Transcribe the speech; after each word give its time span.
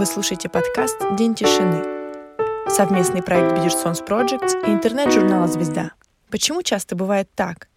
Вы 0.00 0.06
слушаете 0.06 0.48
подкаст 0.48 0.96
«День 1.18 1.34
тишины». 1.34 1.84
Совместный 2.70 3.22
проект 3.22 3.52
Bidgersons 3.52 4.02
Projects 4.02 4.66
и 4.66 4.72
интернет-журнала 4.72 5.46
«Звезда». 5.46 5.90
Почему 6.30 6.62
часто 6.62 6.96
бывает 6.96 7.28
так? 7.34 7.68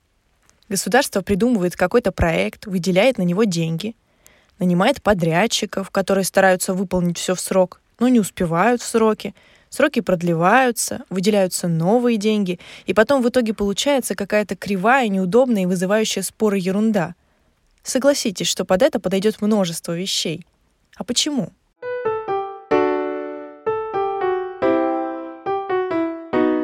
Государство 0.70 1.20
придумывает 1.20 1.76
какой-то 1.76 2.14
проект, 2.14 2.66
выделяет 2.66 3.18
на 3.18 3.24
него 3.24 3.44
деньги, 3.44 3.98
нанимает 4.58 5.04
подрядчиков, 5.04 5.90
которые 5.90 6.24
стараются 6.24 6.74
выполнить 6.74 7.18
все 7.18 7.36
в 7.36 7.42
срок, 7.42 7.82
но 8.00 8.08
не 8.08 8.22
успевают 8.22 8.82
в 8.82 8.86
сроки, 8.86 9.36
сроки 9.70 10.00
продлеваются, 10.00 11.02
выделяются 11.10 11.68
новые 11.68 12.16
деньги, 12.16 12.58
и 12.86 12.94
потом 12.94 13.22
в 13.22 13.28
итоге 13.28 13.54
получается 13.54 14.16
какая-то 14.16 14.56
кривая, 14.56 15.10
неудобная 15.10 15.64
и 15.64 15.66
вызывающая 15.66 16.24
споры 16.24 16.58
ерунда. 16.58 17.16
Согласитесь, 17.84 18.48
что 18.48 18.64
под 18.64 18.82
это 18.82 19.02
подойдет 19.02 19.42
множество 19.42 19.92
вещей. 19.92 20.48
А 20.96 21.04
почему? 21.04 21.52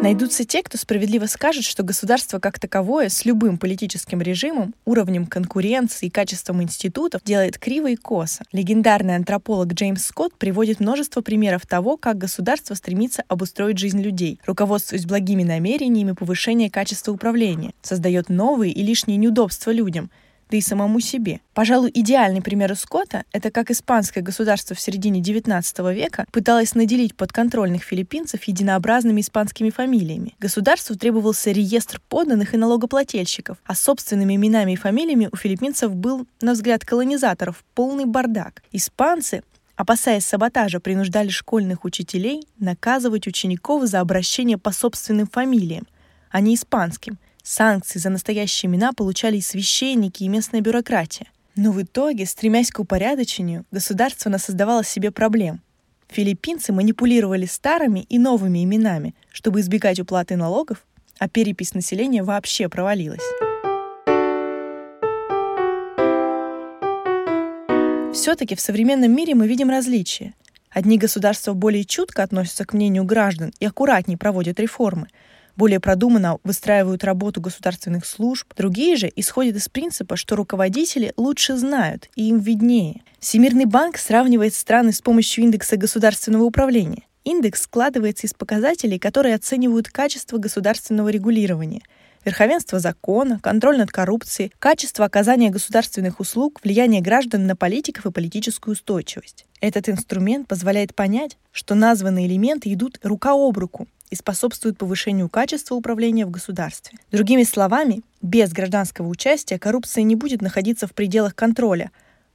Найдутся 0.02 0.46
те, 0.46 0.64
кто 0.64 0.78
справедливо 0.78 1.26
скажет, 1.26 1.66
что 1.66 1.84
государство 1.84 2.40
как 2.40 2.58
таковое 2.58 3.10
с 3.10 3.26
любым 3.26 3.58
политическим 3.58 4.22
режимом, 4.22 4.74
уровнем 4.86 5.26
конкуренции 5.26 6.06
и 6.06 6.10
качеством 6.10 6.64
институтов 6.64 7.22
делает 7.26 7.58
криво 7.58 7.90
и 7.90 7.98
косо. 7.98 8.46
Легендарный 8.54 9.18
антрополог 9.18 9.74
Джеймс 9.74 10.06
Скотт 10.06 10.38
приводит 10.38 10.80
множество 10.80 11.20
примеров 11.20 11.66
того, 11.68 11.98
как 11.98 12.18
государство 12.18 12.76
стремится 12.76 13.26
обустроить 13.28 13.78
жизнь 13.78 14.02
людей, 14.02 14.40
руководствуясь 14.46 15.06
благими 15.06 15.44
намерениями 15.44 16.14
повышения 16.14 16.72
качества 16.72 17.12
управления, 17.12 17.74
создает 17.82 18.30
новые 18.30 18.72
и 18.72 18.82
лишние 18.82 19.18
неудобства 19.18 19.72
людям– 19.72 20.10
да 20.50 20.58
и 20.58 20.62
самому 20.62 21.00
себе. 21.00 21.42
Пожалуй, 21.54 21.92
идеальный 21.94 22.42
пример 22.42 22.72
у 22.72 22.76
Скотта— 22.76 23.24
это 23.32 23.52
как 23.52 23.70
испанское 23.72 24.24
государство 24.24 24.76
в 24.76 24.80
середине 24.80 25.22
XIX 25.22 25.94
века 25.94 26.26
пыталось 26.32 26.76
наделить 26.76 27.16
подконтрольных 27.16 27.84
филиппинцев 27.84 28.44
единообразными 28.44 29.22
испанскими 29.22 29.70
фамилиями. 29.70 30.36
Государству 30.40 30.96
требовался 30.96 31.52
реестр 31.52 32.02
подданных 32.10 32.54
и 32.54 32.58
налогоплательщиков, 32.58 33.58
а 33.66 33.76
собственными 33.76 34.36
именами 34.36 34.74
и 34.74 34.76
фамилиями 34.76 35.30
у 35.32 35.36
филиппинцев 35.36 35.96
был, 35.96 36.26
на 36.42 36.54
взгляд 36.54 36.84
колонизаторов, 36.84 37.64
полный 37.76 38.06
бардак. 38.06 38.64
Испанцы 38.72 39.44
опасаясь 39.76 40.26
саботажа, 40.26 40.82
принуждали 40.82 41.30
школьных 41.30 41.86
учителей 41.86 42.46
наказывать 42.60 43.28
учеников 43.28 43.88
за 43.88 44.02
обращение 44.02 44.58
по 44.58 44.74
собственным 44.74 45.26
фамилиям, 45.26 45.88
а 46.32 46.42
не 46.42 46.56
испанским— 46.56 47.18
Санкции 47.52 47.98
за 47.98 48.12
настоящие 48.12 48.70
имена 48.70 48.94
получали 48.94 49.38
и 49.38 49.42
священники, 49.42 50.22
и 50.22 50.28
местная 50.28 50.62
бюрократия. 50.62 51.32
Но 51.56 51.72
в 51.72 51.82
итоге, 51.82 52.28
стремясь 52.28 52.70
к 52.70 52.80
упорядочению, 52.80 53.66
государство 53.72 54.30
насоздавало 54.30 54.84
себе 54.84 55.10
проблем. 55.10 55.60
Филиппинцы 56.10 56.72
манипулировали 56.72 57.48
старыми 57.48 58.02
и 58.02 58.20
новыми 58.20 58.64
именами, 58.64 59.16
чтобы 59.32 59.62
избегать 59.62 60.00
уплаты 60.00 60.36
налогов, 60.36 60.86
а 61.18 61.28
перепись 61.28 61.74
населения 61.74 62.22
вообще 62.22 62.70
провалилась. 62.70 63.18
Все-таки 68.14 68.54
в 68.54 68.62
современном 68.62 69.12
мире 69.12 69.34
мы 69.34 69.48
видим 69.48 69.72
различия. 69.72 70.36
Одни 70.70 71.00
государства 71.00 71.54
более 71.54 71.84
чутко 71.84 72.22
относятся 72.22 72.64
к 72.64 72.74
мнению 72.74 73.06
граждан 73.06 73.52
и 73.60 73.66
аккуратнее 73.66 74.20
проводят 74.20 74.60
реформы, 74.60 75.08
более 75.60 75.82
продуманно 75.82 76.40
выстраивают 76.46 77.04
работу 77.04 77.42
государственных 77.42 78.06
служб. 78.06 78.48
Другие 78.56 78.96
же 78.96 79.12
исходят 79.16 79.58
из 79.58 79.68
принципа, 79.68 80.16
что 80.16 80.38
руководители 80.38 81.14
лучше 81.18 81.58
знают 81.58 82.10
и 82.16 82.30
им 82.30 82.40
виднее. 82.40 83.02
Всемирный 83.20 83.66
банк 83.66 83.98
сравнивает 83.98 84.56
страны 84.56 84.94
с 84.94 85.02
помощью 85.02 85.44
индекса 85.44 85.76
государственного 85.76 86.44
управления. 86.44 87.04
Индекс 87.26 87.64
складывается 87.64 88.26
из 88.26 88.34
показателей, 88.34 88.98
которые 88.98 89.36
оценивают 89.36 89.90
качество 89.90 90.38
государственного 90.38 91.10
регулирования– 91.10 91.82
верховенство 92.30 92.78
закона, 92.78 93.40
контроль 93.42 93.80
над 93.80 93.90
коррупцией, 93.90 94.52
качество 94.60 95.04
оказания 95.04 95.50
государственных 95.50 96.20
услуг, 96.20 96.60
влияние 96.64 97.02
граждан 97.02 97.48
на 97.48 97.56
политиков 97.56 98.06
и 98.06 98.12
политическую 98.12 98.74
устойчивость. 98.74 99.48
Этот 99.62 99.90
инструмент 99.90 100.48
позволяет 100.48 100.94
понять, 100.94 101.38
что 101.52 101.74
названные 101.74 102.28
элементы 102.28 102.72
идут 102.72 103.00
рука 103.02 103.32
об 103.32 103.58
руку 103.58 103.88
и 104.12 104.16
способствуют 104.16 104.78
повышению 104.78 105.28
качества 105.28 105.74
управления 105.74 106.28
в 106.28 106.32
государстве. 106.32 107.00
Другими 107.12 107.42
словами, 107.42 108.04
без 108.22 108.52
гражданского 108.52 109.08
участия 109.08 109.58
коррупция 109.58 110.04
не 110.04 110.16
будет 110.16 110.44
находиться 110.44 110.86
в 110.86 110.94
пределах 110.94 111.34
контроля, 111.34 111.90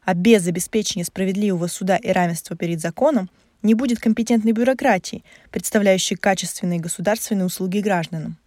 а 0.04 0.14
без 0.14 0.44
обеспечения 0.48 1.04
справедливого 1.04 1.68
суда 1.68 1.96
и 1.96 2.10
равенства 2.10 2.56
перед 2.56 2.80
законом 2.80 3.30
не 3.62 3.74
будет 3.74 4.00
компетентной 4.00 4.52
бюрократии, 4.52 5.22
представляющей 5.52 6.16
качественные 6.16 6.80
государственные 6.80 7.46
услуги 7.46 7.78
гражданам. 7.78 8.38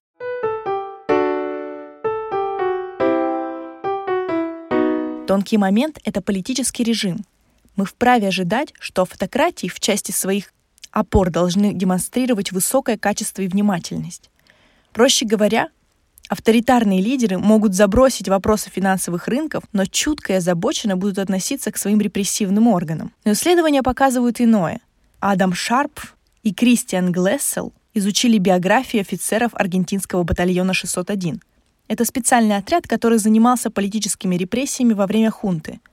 Тонкий 5.27 5.57
момент— 5.57 5.99
это 6.05 6.21
политический 6.21 6.83
режим. 6.83 7.25
Мы 7.75 7.83
вправе 7.83 8.29
ожидать, 8.29 8.73
что 8.79 9.03
фотократии 9.03 9.67
в 9.67 9.77
части 9.81 10.13
своих 10.13 10.53
опор 10.91 11.31
должны 11.31 11.73
демонстрировать 11.73 12.53
высокое 12.53 12.97
качество 12.97 13.41
и 13.41 13.49
внимательность. 13.49 14.29
Проще 14.93 15.25
говоря, 15.25 15.67
авторитарные 16.29 17.01
лидеры 17.01 17.37
могут 17.39 17.73
забросить 17.75 18.29
вопросы 18.29 18.69
финансовых 18.69 19.27
рынков, 19.27 19.65
но 19.73 19.85
чутко 19.85 20.31
и 20.31 20.37
озабоченно 20.37 20.95
будут 20.95 21.19
относиться 21.19 21.73
к 21.73 21.77
своим 21.77 21.99
репрессивным 21.99 22.67
органам. 22.69 23.11
Но 23.25 23.33
исследования 23.33 23.83
показывают 23.83 24.39
иное. 24.39 24.79
Адам 25.19 25.53
Шарп 25.53 25.99
и 26.43 26.53
Кристиан 26.53 27.11
Глессел 27.11 27.73
изучили 27.93 28.37
биографии 28.37 29.01
офицеров 29.01 29.51
аргентинского 29.55 30.23
батальона 30.23 30.73
601. 30.73 31.41
Это 31.87 32.05
специальный 32.05 32.57
отряд, 32.57 32.87
который 32.87 33.17
занимался 33.17 33.69
политическими 33.69 34.35
репрессиями 34.35 34.93
во 34.93 35.07
время 35.07 35.31
хунты– 35.31 35.79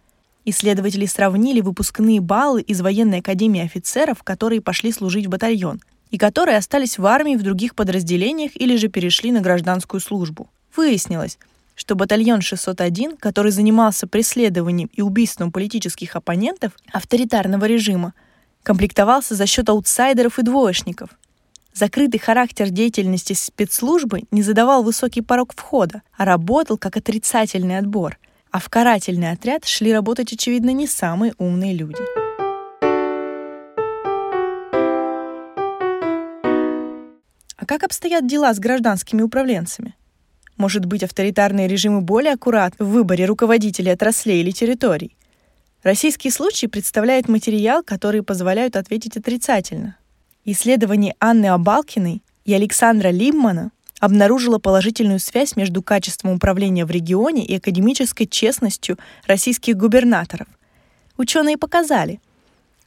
Исследователи 0.46 1.06
сравнили 1.06 1.60
выпускные 1.62 2.20
баллы 2.20 2.60
из 2.60 2.82
военной 2.82 3.20
академии 3.20 3.62
офицеров, 3.62 4.22
которые 4.22 4.60
пошли 4.60 4.92
служить 4.92 5.26
в 5.26 5.30
батальон, 5.30 5.80
и 6.10 6.18
которые 6.18 6.58
остались 6.58 6.98
в 6.98 7.06
армии 7.06 7.36
в 7.36 7.42
других 7.42 7.74
подразделениях 7.74 8.52
или 8.54 8.76
же 8.76 8.88
перешли 8.88 9.32
на 9.32 9.40
гражданскую 9.40 10.00
службу. 10.00 10.50
Выяснилось, 10.76 11.38
что 11.74 11.94
батальон 11.94 12.42
601, 12.42 13.16
который 13.16 13.52
занимался 13.52 14.06
преследованием 14.06 14.90
и 14.92 15.00
убийством 15.00 15.50
политических 15.50 16.14
оппонентов 16.14 16.72
авторитарного 16.92 17.64
режима, 17.64 18.12
комплектовался 18.62 19.34
за 19.34 19.46
счет 19.46 19.68
аутсайдеров 19.70 20.38
и 20.38 20.42
двоечников. 20.42 21.08
Закрытый 21.74 22.20
характер 22.20 22.70
деятельности 22.70 23.34
спецслужбы 23.34 24.22
не 24.30 24.42
задавал 24.42 24.82
высокий 24.82 25.20
порог 25.20 25.52
входа, 25.54 26.02
а 26.16 26.24
работал 26.24 26.78
как 26.78 26.96
отрицательный 26.96 27.78
отбор– 27.78 28.18
а 28.54 28.60
в 28.60 28.68
карательный 28.68 29.32
отряд 29.32 29.64
шли 29.64 29.92
работать, 29.92 30.32
очевидно, 30.32 30.70
не 30.70 30.86
самые 30.86 31.34
умные 31.38 31.74
люди. 31.74 31.98
А 37.56 37.66
как 37.66 37.82
обстоят 37.82 38.28
дела 38.28 38.54
с 38.54 38.60
гражданскими 38.60 39.22
управленцами? 39.22 39.96
Может 40.56 40.84
быть, 40.84 41.02
авторитарные 41.02 41.66
режимы 41.66 42.00
более 42.00 42.34
аккуратны 42.34 42.86
в 42.86 42.90
выборе 42.90 43.24
руководителей 43.24 43.90
отраслей 43.90 44.40
или 44.40 44.52
территорий? 44.52 45.16
Российский 45.82 46.30
случай 46.30 46.68
представляет 46.68 47.26
материал, 47.28 47.82
который 47.82 48.22
позволяют 48.22 48.76
ответить 48.76 49.16
отрицательно. 49.16 49.96
Исследование 50.46 51.14
Анны 51.20 51.46
Абалкиной 51.46 52.22
и 52.44 52.52
Александра 52.52 53.08
Либмана 53.08 53.70
обнаружила 53.98 54.58
положительную 54.58 55.18
связь 55.18 55.56
между 55.56 55.82
качеством 55.82 56.32
управления 56.32 56.84
в 56.84 56.90
регионе 56.90 57.46
и 57.46 57.56
академической 57.56 58.26
честностью 58.26 58.98
российских 59.26 59.78
губернаторов. 59.78 60.46
Ученые 61.16 61.56
показали, 61.56 62.20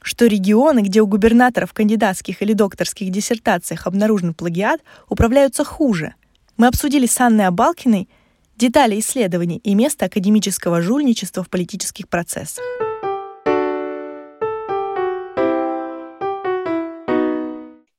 что 0.00 0.26
регионы, 0.26 0.80
где 0.80 1.00
у 1.00 1.08
губернаторов 1.08 1.72
кандидатских 1.72 2.42
или 2.42 2.52
докторских 2.52 3.10
диссертациях 3.10 3.88
обнаружен 3.88 4.34
плагиат, 4.34 4.80
управляются 5.08 5.64
хуже. 5.64 6.14
Мы 6.56 6.68
обсудили 6.68 7.06
с 7.06 7.18
Анной 7.20 7.46
Абалкиной 7.46 8.08
детали 8.56 9.00
исследований 9.00 9.58
и 9.64 9.74
место 9.74 10.06
академического 10.06 10.80
жульничества 10.80 11.42
в 11.42 11.48
политических 11.48 12.08
процессах. 12.08 12.62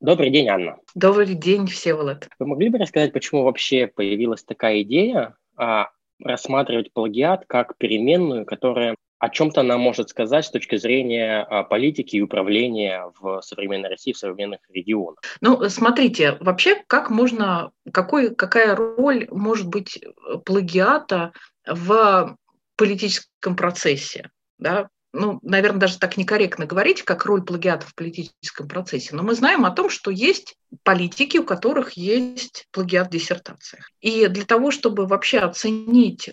Добрый 0.10 0.32
день, 0.32 0.48
Анна. 0.48 0.78
Добрый 0.96 1.36
день, 1.36 1.68
Всеволод. 1.68 2.28
Вы 2.40 2.48
могли 2.48 2.70
бы 2.70 2.80
рассказать, 2.80 3.14
почему 3.14 3.44
вообще 3.44 3.86
появилась 3.86 4.44
такая 4.44 4.82
идея 4.82 5.36
а, 5.56 5.90
рассматривать 6.20 6.92
плагиат 6.92 7.46
как 7.46 7.78
переменную, 7.78 8.44
которая 8.48 8.96
о 9.20 9.30
чем-то 9.30 9.62
нам 9.62 9.82
может 9.82 10.10
сказать 10.10 10.46
с 10.46 10.50
точки 10.50 10.78
зрения 10.78 11.46
а, 11.48 11.62
политики 11.62 12.16
и 12.16 12.22
управления 12.24 13.04
в 13.20 13.42
современной 13.42 13.90
России, 13.90 14.14
в 14.14 14.18
современных 14.18 14.62
регионах? 14.70 15.20
Ну, 15.42 15.70
смотрите, 15.70 16.38
вообще, 16.40 16.82
как 16.88 17.12
можно, 17.12 17.70
какой, 17.94 18.34
какая 18.34 18.76
роль 18.76 19.28
может 19.30 19.68
быть 19.68 20.04
плагиата 20.44 21.34
в 21.68 22.36
политическом 22.78 23.56
процессе? 23.56 24.32
Да? 24.58 24.90
Ну, 25.12 25.40
наверное, 25.42 25.80
даже 25.80 25.98
так 25.98 26.18
некорректно 26.18 26.66
говорить, 26.66 27.04
как 27.04 27.26
роль 27.26 27.44
плагиата 27.44 27.88
в 27.88 27.96
политическом 27.96 28.68
процессе, 28.68 29.16
но 29.16 29.24
мы 29.24 29.34
знаем 29.34 29.66
о 29.66 29.72
том, 29.72 29.90
что 29.90 30.12
есть 30.12 30.56
политики, 30.84 31.38
у 31.38 31.44
которых 31.44 31.94
есть 31.94 32.68
плагиат 32.72 33.08
в 33.08 33.12
диссертациях. 33.12 33.90
И 34.02 34.28
для 34.28 34.46
того, 34.46 34.72
чтобы 34.72 35.08
вообще 35.08 35.40
оценить 35.40 36.32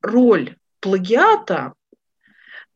роль 0.00 0.56
плагиата, 0.80 1.74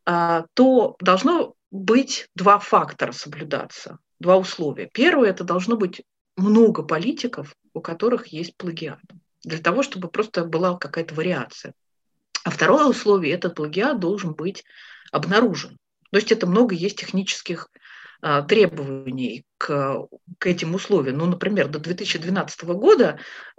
а, 0.05 0.45
то 0.55 0.97
должно 1.01 1.55
быть 1.71 2.29
два 2.35 2.59
фактора 2.59 3.13
соблюдаться, 3.13 3.99
два 4.19 4.37
условия. 4.37 4.89
Первое– 4.93 5.31
это 5.31 5.45
должно 5.45 5.77
быть 5.77 6.03
много 6.37 6.83
политиков, 6.83 7.55
у 7.75 7.81
которых 7.81 8.29
есть 8.29 8.57
плагиат, 8.57 9.01
для 9.45 9.59
того, 9.59 9.83
чтобы 9.83 10.09
просто 10.09 10.45
была 10.45 10.77
какая-то 10.77 11.15
вариация. 11.15 11.75
А 12.45 12.51
второе 12.51 12.87
условие– 12.87 13.33
этот 13.35 13.55
плагиат 13.57 13.99
должен 13.99 14.35
быть 14.35 14.65
обнаружен. 15.13 15.79
То 16.11 16.17
есть 16.17 16.33
это 16.33 16.47
много 16.47 16.75
есть 16.75 16.99
технических 16.99 17.69
а, 18.21 18.43
требований 18.43 19.45
к, 19.59 20.09
к 20.39 20.47
этим 20.47 20.75
условиям. 20.75 21.19
Ну, 21.19 21.27
например, 21.27 21.69
до 21.69 21.79
2012 21.79 22.65
года 22.65 23.19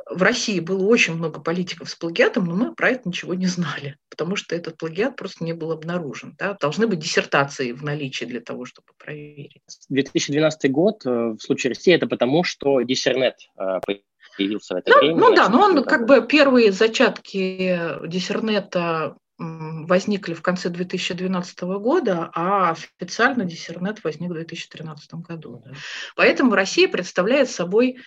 в 0.09 0.21
России 0.21 0.59
было 0.59 0.85
очень 0.85 1.15
много 1.15 1.39
политиков 1.39 1.89
с 1.89 1.95
плагиатом, 1.95 2.45
но 2.45 2.55
мы 2.55 2.75
про 2.75 2.89
это 2.89 3.07
ничего 3.07 3.35
не 3.35 3.45
знали, 3.45 3.97
потому 4.09 4.35
что 4.35 4.55
этот 4.55 4.77
плагиат 4.77 5.15
просто 5.15 5.43
не 5.45 5.53
был 5.53 5.71
обнаружен. 5.71 6.35
Да? 6.37 6.57
Должны 6.59 6.87
быть 6.87 6.99
диссертации 6.99 7.71
в 7.71 7.83
наличии 7.83 8.25
для 8.25 8.41
того, 8.41 8.65
чтобы 8.65 8.87
проверить. 8.97 9.61
2012 9.87 10.71
год 10.71 11.05
э, 11.05 11.09
в 11.09 11.39
случае 11.39 11.69
России 11.69 11.93
это 11.93 12.07
потому, 12.07 12.43
что 12.43 12.81
диссернет 12.81 13.35
э, 13.57 13.79
появился 14.35 14.73
в 14.73 14.77
это 14.77 14.91
ну, 14.91 14.99
время. 14.99 15.15
Ну 15.19 15.35
да, 15.35 15.47
но 15.47 15.61
он 15.61 15.83
как 15.83 16.05
бы 16.05 16.25
первые 16.27 16.73
зачатки 16.73 17.79
диссернета 18.07 19.15
возникли 19.39 20.33
в 20.33 20.41
конце 20.41 20.69
2012 20.69 21.61
года, 21.61 22.29
а 22.33 22.71
официально 22.71 23.45
диссернет 23.45 24.03
возник 24.03 24.29
в 24.29 24.33
2013 24.33 25.13
году. 25.15 25.63
Поэтому 26.15 26.53
Россия 26.53 26.89
представляет 26.89 27.49
собой 27.49 27.99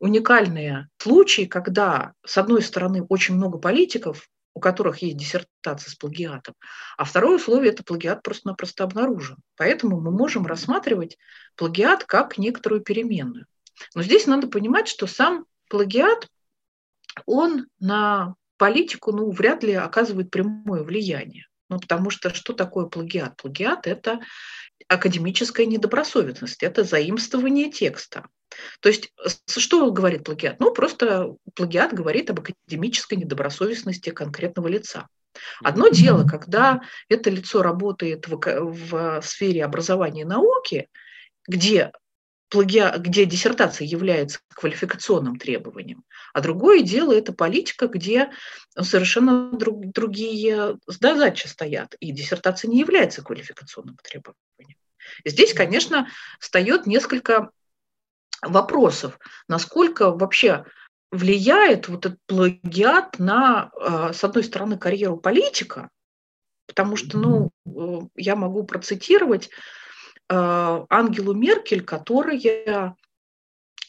уникальные 0.00 0.88
случаи, 0.98 1.44
когда, 1.44 2.14
с 2.24 2.36
одной 2.38 2.62
стороны, 2.62 3.04
очень 3.08 3.36
много 3.36 3.58
политиков, 3.58 4.28
у 4.52 4.58
которых 4.58 4.98
есть 4.98 5.16
диссертация 5.16 5.90
с 5.90 5.94
плагиатом, 5.94 6.54
а 6.96 7.04
второе 7.04 7.36
условие– 7.36 7.72
это 7.72 7.84
плагиат 7.84 8.22
просто-напросто 8.22 8.82
обнаружен. 8.82 9.36
Поэтому 9.56 10.00
мы 10.00 10.10
можем 10.10 10.44
рассматривать 10.44 11.18
плагиат 11.54 12.04
как 12.04 12.36
некоторую 12.36 12.80
переменную. 12.80 13.46
Но 13.94 14.02
здесь 14.02 14.26
надо 14.26 14.48
понимать, 14.48 14.88
что 14.88 15.06
сам 15.06 15.46
плагиат, 15.68 16.26
он 17.26 17.66
на 17.78 18.34
политику, 18.60 19.10
ну, 19.10 19.30
вряд 19.30 19.62
ли 19.62 19.72
оказывает 19.72 20.30
прямое 20.30 20.82
влияние. 20.82 21.46
Ну, 21.70 21.80
потому 21.80 22.10
что 22.10 22.34
что 22.34 22.52
такое 22.52 22.84
плагиат? 22.84 23.34
Плагиат– 23.38 23.86
это 23.86 24.20
академическая 24.86 25.64
недобросовестность, 25.64 26.62
это 26.62 26.84
заимствование 26.84 27.70
текста. 27.70 28.26
То 28.80 28.90
есть 28.90 29.14
что 29.46 29.90
говорит 29.90 30.24
плагиат? 30.24 30.60
Ну, 30.60 30.74
просто 30.74 31.36
плагиат 31.54 31.94
говорит 31.94 32.28
об 32.28 32.40
академической 32.40 33.14
недобросовестности 33.14 34.10
конкретного 34.10 34.68
лица. 34.68 35.08
Одно 35.64 35.88
дело, 35.88 36.26
когда 36.26 36.82
это 37.08 37.30
лицо 37.30 37.62
работает 37.62 38.28
в, 38.28 38.36
в 38.36 39.22
сфере 39.22 39.64
образования 39.64 40.22
и 40.22 40.26
науки, 40.26 40.90
где 41.48 41.92
плагиа, 42.50 42.98
где 42.98 43.24
диссертация 43.24 43.86
является 43.86 44.40
квалификационным 44.54 45.38
требованием, 45.38 46.04
а 46.34 46.40
другое 46.40 46.82
дело– 46.82 47.12
это 47.16 47.32
политика, 47.32 47.86
где 47.86 48.30
совершенно 48.78 49.52
друг, 49.52 49.86
другие 49.92 50.78
задачи 50.86 51.46
стоят, 51.46 51.94
и 52.00 52.10
диссертация 52.10 52.68
не 52.68 52.80
является 52.80 53.22
квалификационным 53.22 53.96
требованием. 54.02 54.76
Здесь, 55.24 55.54
конечно, 55.54 56.08
встает 56.40 56.86
несколько 56.86 57.50
вопросов, 58.42 59.18
насколько 59.48 60.10
вообще 60.10 60.64
влияет 61.12 61.88
вот 61.88 62.06
этот 62.06 62.18
плагиат 62.26 63.18
на, 63.18 63.70
а, 63.80 64.12
с 64.12 64.22
одной 64.24 64.44
стороны, 64.44 64.76
карьеру 64.76 65.16
политика, 65.16 65.88
потому 66.66 66.96
что, 66.96 67.18
ну, 67.18 67.50
э, 67.66 68.06
я 68.16 68.36
могу 68.36 68.62
процитировать 68.62 69.50
Э, 69.50 69.79
Ангелу 70.30 71.34
Меркель, 71.34 71.82
которая 71.82 72.96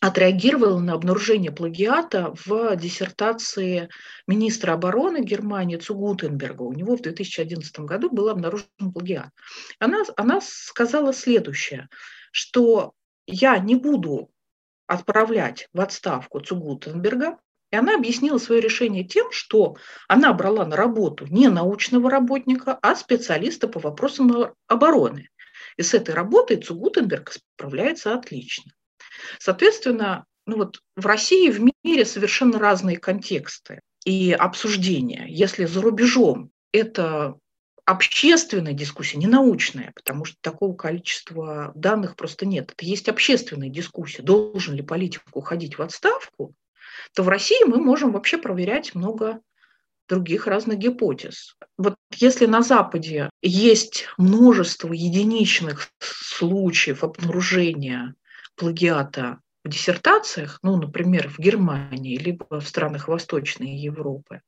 отреагировала 0.02 0.80
на 0.80 0.94
обнаружение 0.94 1.52
плагиата 1.52 2.34
в 2.46 2.76
диссертации 2.76 3.88
министра 4.26 4.74
обороны 4.74 5.24
Германии 5.24 5.78
Цугутенберга. 5.78 6.64
У 6.64 6.74
него 6.74 6.98
в 6.98 7.02
2011 7.02 7.82
году 7.82 8.10
был 8.10 8.30
обнаружен 8.30 8.68
плагиат. 8.94 9.30
Она, 9.78 10.02
она 10.18 10.42
сказала 10.42 11.14
следующее, 11.14 11.88
что 12.32 12.94
я 13.28 13.60
не 13.60 13.76
буду 13.76 14.32
отправлять 14.88 15.70
в 15.72 15.80
отставку 15.80 16.40
Цугутенберга, 16.40 17.38
и 17.72 17.76
она 17.76 17.96
объяснила 17.96 18.40
свое 18.40 18.60
решение 18.60 19.04
тем, 19.04 19.32
что 19.32 19.78
она 20.08 20.34
брала 20.34 20.66
на 20.66 20.76
работу 20.76 21.28
не 21.28 21.48
научного 21.48 22.10
работника, 22.10 22.78
а 22.82 22.96
специалиста 22.96 23.68
по 23.68 23.80
вопросам 23.80 24.56
обороны. 24.68 25.30
И 25.78 25.84
с 25.84 25.94
этой 25.94 26.14
работой 26.14 26.58
Цугутенберг 26.58 27.32
справляется 27.32 28.14
отлично. 28.14 28.72
Соответственно, 29.40 30.26
ну 30.46 30.58
вот 30.58 30.82
в 30.96 31.06
России 31.06 31.48
и 31.48 31.52
в 31.52 31.62
мире 31.84 32.06
совершенно 32.06 32.60
разные 32.60 32.98
контексты 32.98 33.82
и 34.06 34.32
обсуждения. 34.32 35.26
Если 35.28 35.66
за 35.66 35.82
рубежом 35.82 36.52
это 36.72 37.38
общественная 37.86 38.74
дискуссия, 38.74 39.18
не 39.18 39.28
научная, 39.28 39.92
потому 39.96 40.26
что 40.26 40.38
такого 40.42 40.76
количества 40.76 41.72
данных 41.76 42.16
просто 42.16 42.46
нет. 42.46 42.72
Это 42.72 42.86
есть 42.86 43.10
общественная 43.10 43.70
дискуссия, 43.70 44.22
должен 44.22 44.76
ли 44.76 44.82
политик 44.82 45.24
уходить 45.34 45.78
в 45.78 45.82
отставку, 45.82 46.54
то 47.14 47.24
в 47.24 47.30
России 47.30 47.64
мы 47.66 47.78
можем 47.78 48.12
вообще 48.12 48.38
проверять 48.38 48.96
много 48.96 49.42
других 50.08 50.48
разных 50.48 50.78
гипотез. 50.78 51.56
Вот 51.78 51.96
если 52.16 52.46
на 52.46 52.62
Западе 52.62 53.30
есть 53.42 54.08
множество 54.18 54.92
единичных 54.92 55.90
случаев 56.00 57.04
обнаружения 57.04 58.16
плагиата 58.56 59.40
в 59.64 59.70
диссертациях, 59.70 60.60
ну, 60.64 60.78
например, 60.78 61.30
в 61.30 61.40
Германии, 61.40 62.18
либо 62.18 62.60
в 62.60 62.68
странах 62.68 63.08
Восточной 63.08 63.76
Европы, 63.76 64.42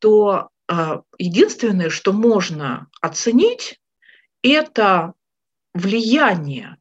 то 0.00 0.48
э, 0.68 1.00
единственное, 1.18 1.90
что 1.90 2.12
можно 2.12 2.88
оценить, 3.00 3.80
это 4.42 5.14
влияние 5.74 6.76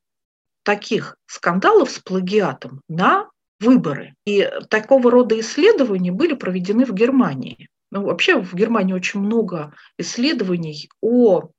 таких 0.63 1.17
скандалов 1.25 1.89
с 1.91 1.99
плагиатом 1.99 2.81
на 2.87 3.29
выборы. 3.59 4.15
И 4.25 4.49
такого 4.69 5.11
рода 5.11 5.39
исследования 5.39 6.11
были 6.11 6.33
проведены 6.33 6.85
в 6.85 6.93
Германии. 6.93 7.69
Ну, 7.91 8.03
вообще 8.03 8.41
в 8.41 8.53
Германии 8.53 8.93
очень 8.93 9.19
много 9.19 9.73
исследований 9.97 10.89
о 11.01 11.49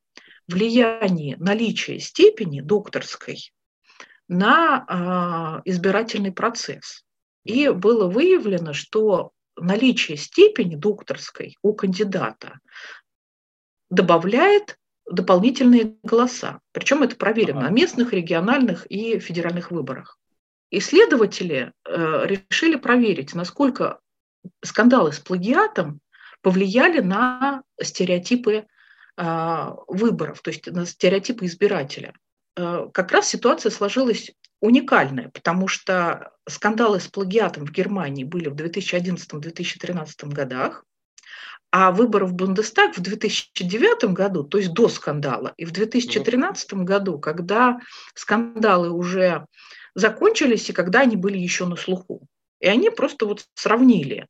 влиянии 0.46 1.36
наличия 1.38 1.98
степени 2.00 2.60
докторской 2.60 3.52
на 4.28 5.62
э, 5.64 5.70
избирательный 5.70 6.32
процесс. 6.32 7.04
И 7.44 7.68
было 7.68 8.08
выявлено, 8.08 8.72
что 8.74 9.32
наличие 9.56 10.16
степени 10.16 10.76
докторской 10.76 11.56
у 11.62 11.72
кандидата 11.72 12.58
добавляет 13.90 14.78
дополнительные 15.10 15.96
голоса. 16.02 16.60
Причем 16.72 17.02
это 17.02 17.16
проверено 17.16 17.62
на 17.62 17.70
местных, 17.70 18.12
региональных 18.12 18.84
и 18.86 19.18
федеральных 19.18 19.70
выборах. 19.70 20.18
Исследователи 20.70 21.72
э, 21.84 22.26
решили 22.26 22.76
проверить, 22.76 23.34
насколько 23.34 24.00
скандалы 24.62 25.12
с 25.12 25.18
плагиатом 25.18 26.00
повлияли 26.42 27.00
на 27.00 27.62
стереотипы 27.80 28.66
э, 29.16 29.66
выборов, 29.86 30.40
то 30.42 30.50
есть 30.50 30.66
на 30.70 30.84
стереотипы 30.86 31.46
избирателя. 31.46 32.12
Э, 32.56 32.88
как 32.92 33.12
раз 33.12 33.28
ситуация 33.28 33.70
сложилась 33.70 34.32
уникальная, 34.60 35.30
потому 35.30 35.68
что 35.68 36.32
скандалы 36.48 37.00
с 37.00 37.06
плагиатом 37.06 37.64
в 37.64 37.70
Германии 37.70 38.24
были 38.24 38.48
в 38.48 38.54
2011-2013 38.54 40.28
годах, 40.32 40.84
а 41.70 41.92
выборы 41.92 42.26
в 42.26 42.34
Бундестаг 42.34 42.96
в 42.96 43.00
2009 43.00 44.12
году, 44.12 44.42
то 44.42 44.58
есть 44.58 44.72
до 44.72 44.88
скандала, 44.88 45.52
и 45.56 45.64
в 45.64 45.72
2013 45.72 46.74
году, 46.74 47.18
когда 47.18 47.78
скандалы 48.14 48.90
уже 48.90 49.46
закончились 49.98 50.70
и 50.70 50.72
когда 50.72 51.00
они 51.00 51.16
были 51.16 51.38
еще 51.38 51.66
на 51.66 51.76
слуху. 51.76 52.26
И 52.60 52.68
они 52.68 52.90
просто 52.90 53.26
вот 53.26 53.44
сравнили 53.54 54.26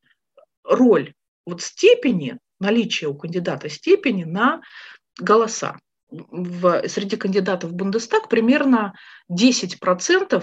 роль 0.65 1.13
вот 1.47 1.63
степени, 1.63 2.39
наличия 2.59 3.07
у 3.07 3.15
кандидата 3.15 3.69
степени 3.69 4.25
на 4.25 4.63
голоса. 5.19 5.79
В, 6.11 6.89
среди 6.89 7.17
кандидатов 7.17 7.71
в 7.71 7.75
Бундестаг 7.75 8.31
примерно 8.31 8.95
10% 9.31 10.43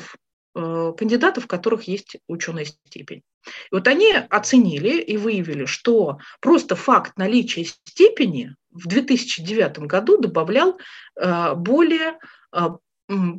э, 0.56 0.94
кандидатов, 0.96 1.46
у 1.46 1.48
которых 1.48 1.88
есть 1.88 2.18
ученая 2.28 2.66
степень. 2.66 3.24
И 3.72 3.76
вот 3.76 3.88
они 3.88 4.14
оценили 4.30 5.00
и 5.02 5.18
выявили, 5.18 5.66
что 5.66 6.20
просто 6.40 6.76
факт 6.76 7.18
наличия 7.18 7.66
степени 7.66 8.56
в 8.70 8.88
2009 8.88 9.80
году 9.80 10.20
добавлял 10.20 10.78
более 11.56 12.20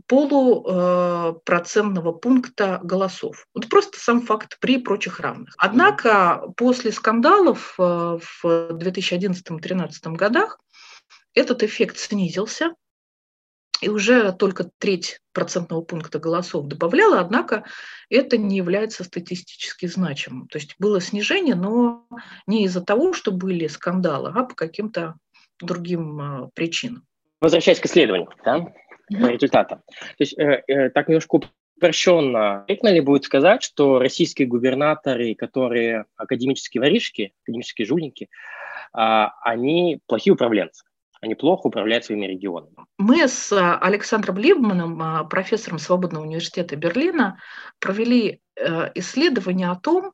полупроцентного 0.06 2.12
пункта 2.12 2.80
голосов. 2.82 3.46
Вот 3.54 3.68
просто 3.68 3.99
сам 3.99 4.23
факт 4.23 4.58
при 4.61 4.78
прочих 4.78 5.20
равных. 5.20 5.54
Однако 5.58 6.42
после 6.56 6.92
скандалов 6.92 7.75
в 7.76 8.20
2011-2013 8.44 10.14
годах 10.14 10.58
этот 11.35 11.62
эффект 11.62 11.99
снизился, 11.99 12.73
и 13.82 13.88
уже 13.88 14.32
только 14.32 14.70
треть 14.78 15.20
процентного 15.32 15.82
пункта 15.82 16.18
голосов 16.18 16.66
добавляла, 16.66 17.20
однако 17.20 17.64
это 18.08 18.38
не 18.38 18.56
является 18.56 19.04
статистически 19.04 19.87
значимым. 19.87 20.49
То 20.49 20.58
есть 20.58 20.75
было 20.78 21.00
снижение, 21.00 21.54
но 21.54 22.06
не 22.46 22.64
из-за 22.64 22.80
того, 22.80 23.12
что 23.12 23.32
были 23.32 23.66
скандалы, 23.66 24.32
а 24.35 24.44
по 24.44 24.54
каким-то 24.54 25.16
другим 25.61 26.20
а, 26.20 26.50
причинам. 26.54 27.04
Возвращаясь 27.40 27.80
к 27.80 27.87
исследованию, 27.87 28.30
да, 28.44 28.73
mm-hmm. 29.12 29.32
результатам. 29.32 29.82
То 29.88 30.20
есть 30.20 30.38
э, 30.38 30.62
э, 30.66 30.90
так 30.90 31.08
немножко 31.08 31.40
упрощенно, 31.76 32.64
корректно 32.66 32.88
ли 32.88 33.00
будет 33.00 33.25
сказать, 33.25 33.62
что 33.62 33.98
российские 33.98 34.48
губернаторы, 34.48 35.34
которые 35.34 36.06
академические 36.16 36.80
воришки, 36.80 37.34
академические 37.44 37.86
жульники, 37.86 38.28
э, 38.96 39.26
они 39.42 40.00
плохие 40.06 40.34
управленцы? 40.34 40.84
они 41.20 41.34
плохо 41.34 41.66
управляют 41.66 42.04
своими 42.04 42.26
регионами. 42.26 42.75
Мы 42.98 43.26
с 43.26 43.52
а, 43.52 43.78
Александром 43.78 44.38
Либманом, 44.38 45.00
а, 45.02 45.25
профессором 45.25 45.78
Свободного 45.78 46.25
университета 46.25 46.76
Берлина, 46.76 47.38
провели 47.78 48.40
э, 48.54 48.90
исследование 48.94 49.70
о 49.70 49.76
том, 49.76 50.12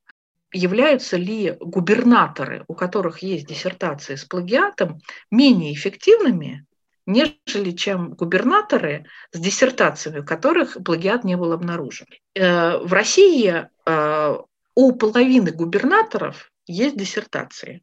являются 0.53 1.17
ли 1.17 1.57
губернаторы, 1.61 2.65
у 2.69 2.75
которых 2.75 3.21
есть 3.21 3.47
диссертации 3.47 4.17
с 4.17 4.25
плагиатом, 4.25 5.01
менее 5.31 5.73
эффективными, 5.73 6.67
нежели 7.07 7.73
чем 7.73 8.11
губернаторы 8.15 9.07
с 9.33 9.39
диссертациями, 9.39 10.21
у 10.21 10.25
которых 10.25 10.77
плагиат 10.85 11.25
не 11.25 11.37
был 11.37 11.53
обнаружен. 11.53 12.07
Э, 12.35 12.79
в 12.79 12.93
России 12.93 13.69
э, 13.87 14.37
у 14.75 14.93
половины 14.93 15.51
губернаторов 15.51 16.51
есть 16.67 16.97
диссертации. 16.97 17.83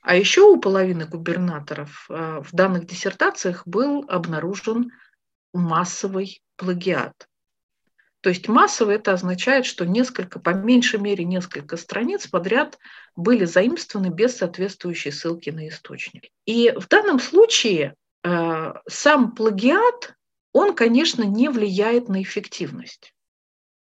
А 0.00 0.16
еще 0.16 0.42
у 0.42 0.60
половины 0.60 1.06
губернаторов 1.06 2.06
э, 2.08 2.42
в 2.42 2.54
данных 2.54 2.86
диссертациях 2.86 3.66
был 3.66 4.04
обнаружен 4.08 4.92
массовый 5.52 6.42
плагиат. 6.56 7.28
То 8.20 8.30
есть 8.30 8.48
массовый 8.48 8.96
это 8.96 9.12
означает, 9.12 9.66
что 9.66 9.84
несколько, 9.84 10.40
по 10.40 10.50
меньшей 10.50 10.98
мере 10.98 11.24
несколько 11.24 11.76
страниц 11.76 12.26
подряд 12.26 12.78
были 13.16 13.44
заимствованы 13.44 14.08
без 14.08 14.36
соответствующей 14.36 15.10
ссылки 15.10 15.50
на 15.50 15.68
источник. 15.68 16.30
И 16.46 16.72
в 16.74 16.88
данном 16.88 17.18
случае 17.18 17.94
сам 18.24 19.34
плагиат, 19.34 20.14
он, 20.52 20.74
конечно, 20.74 21.24
не 21.24 21.48
влияет 21.48 22.08
на 22.08 22.22
эффективность, 22.22 23.14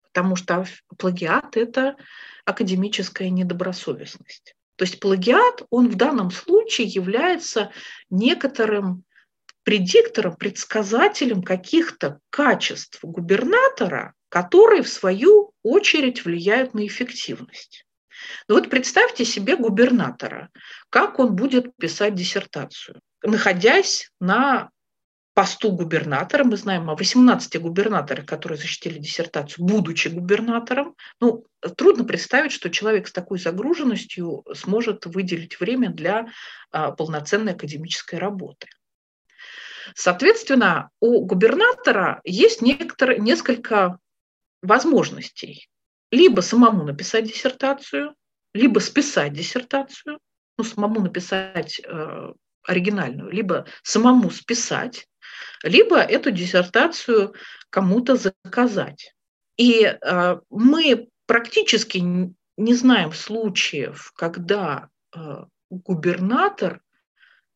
потому 0.02 0.36
что 0.36 0.64
плагиат– 0.98 1.56
это 1.58 1.96
академическая 2.44 3.30
недобросовестность. 3.30 4.54
То 4.76 4.84
есть 4.84 4.98
плагиат, 5.00 5.62
он 5.70 5.88
в 5.88 5.94
данном 5.94 6.30
случае 6.30 6.88
является 6.88 7.70
некоторым 8.10 9.04
предиктором, 9.62 10.34
предсказателем 10.34 11.42
каких-то 11.42 12.18
качеств 12.30 12.98
губернатора, 13.02 14.14
которые 14.28 14.82
в 14.82 14.88
свою 14.88 15.52
очередь 15.62 16.24
влияют 16.24 16.74
на 16.74 16.84
эффективность. 16.84 17.86
Ну 18.48 18.56
вот 18.56 18.70
представьте 18.70 19.24
себе 19.24 19.56
губернатора, 19.56 20.50
как 20.90 21.18
он 21.18 21.36
будет 21.36 21.76
писать 21.76 22.14
диссертацию, 22.14 23.00
находясь 23.22 24.10
на 24.20 24.70
посту 25.34 25.72
губернатора. 25.72 26.44
Мы 26.44 26.56
знаем 26.56 26.90
о 26.90 26.96
18 26.96 27.60
губернаторах, 27.60 28.26
которые 28.26 28.58
защитили 28.58 28.98
диссертацию, 28.98 29.64
будучи 29.64 30.08
губернатором. 30.08 30.94
Ну, 31.20 31.46
трудно 31.76 32.04
представить, 32.04 32.52
что 32.52 32.70
человек 32.70 33.08
с 33.08 33.12
такой 33.12 33.38
загруженностью 33.38 34.44
сможет 34.54 35.06
выделить 35.06 35.58
время 35.58 35.90
для 35.90 36.28
а, 36.70 36.92
полноценной 36.92 37.52
академической 37.52 38.16
работы. 38.16 38.68
Соответственно, 39.94 40.90
у 41.00 41.24
губернатора 41.24 42.20
есть 42.24 42.62
некоторые, 42.62 43.18
несколько 43.18 43.98
возможностей. 44.62 45.68
Либо 46.10 46.40
самому 46.40 46.84
написать 46.84 47.24
диссертацию, 47.24 48.14
либо 48.54 48.80
списать 48.80 49.32
диссертацию, 49.32 50.18
ну, 50.58 50.64
самому 50.64 51.00
написать 51.00 51.80
э, 51.84 52.32
оригинальную, 52.64 53.30
либо 53.30 53.66
самому 53.82 54.30
списать, 54.30 55.08
либо 55.62 55.98
эту 55.98 56.30
диссертацию 56.30 57.34
кому-то 57.70 58.16
заказать. 58.16 59.14
И 59.56 59.84
э, 59.84 60.40
мы 60.50 61.08
практически 61.26 61.98
не 61.98 62.74
знаем 62.74 63.12
случаев, 63.12 64.12
когда 64.14 64.88
э, 65.14 65.44
губернатор 65.70 66.80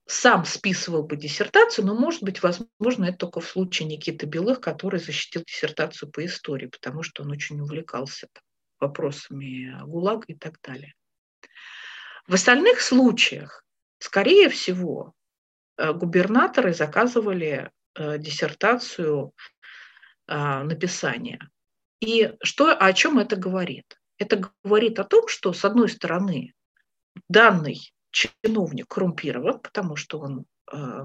сам 0.07 0.45
списывал 0.45 1.03
бы 1.03 1.17
диссертацию, 1.17 1.85
но, 1.85 1.95
может 1.95 2.23
быть, 2.23 2.43
возможно, 2.43 3.07
это 3.07 3.19
только 3.19 3.41
в 3.41 3.49
случае 3.49 3.89
Никиты 3.89 4.27
Белых, 4.27 4.61
который 4.61 5.01
защитил 5.01 5.43
диссертацию 5.45 6.11
по 6.11 6.25
истории, 6.25 6.67
потому 6.67 7.03
что 7.03 7.25
он 7.25 7.33
очень 7.33 7.61
увлекался 7.61 8.29
вопросами 8.79 9.77
ГУЛАГа 9.85 10.27
и 10.29 10.35
так 10.35 10.61
далее. 10.63 10.95
В 12.29 12.35
остальных 12.35 12.81
случаях, 12.81 13.65
скорее 13.99 14.49
всего, 14.49 15.15
Э, 15.76 15.93
губернаторы 15.93 16.73
заказывали 16.73 17.71
э, 17.95 18.19
диссертацию 18.19 19.33
а, 20.29 20.65
написания. 20.65 21.38
И 22.00 22.33
что, 22.43 22.76
о 22.76 22.93
чем 22.93 23.19
это 23.19 23.37
говорит? 23.37 23.99
Это 24.19 24.50
говорит 24.65 24.99
о 24.99 25.05
том, 25.05 25.29
что, 25.29 25.53
с 25.53 25.65
одной 25.65 25.88
стороны, 25.88 26.53
данный 27.29 27.93
чиновник 28.11 28.88
коррумпирован, 28.88 29.61
потому 29.61 29.95
что 29.95 30.19
он 30.19 30.47
э, 30.73 31.05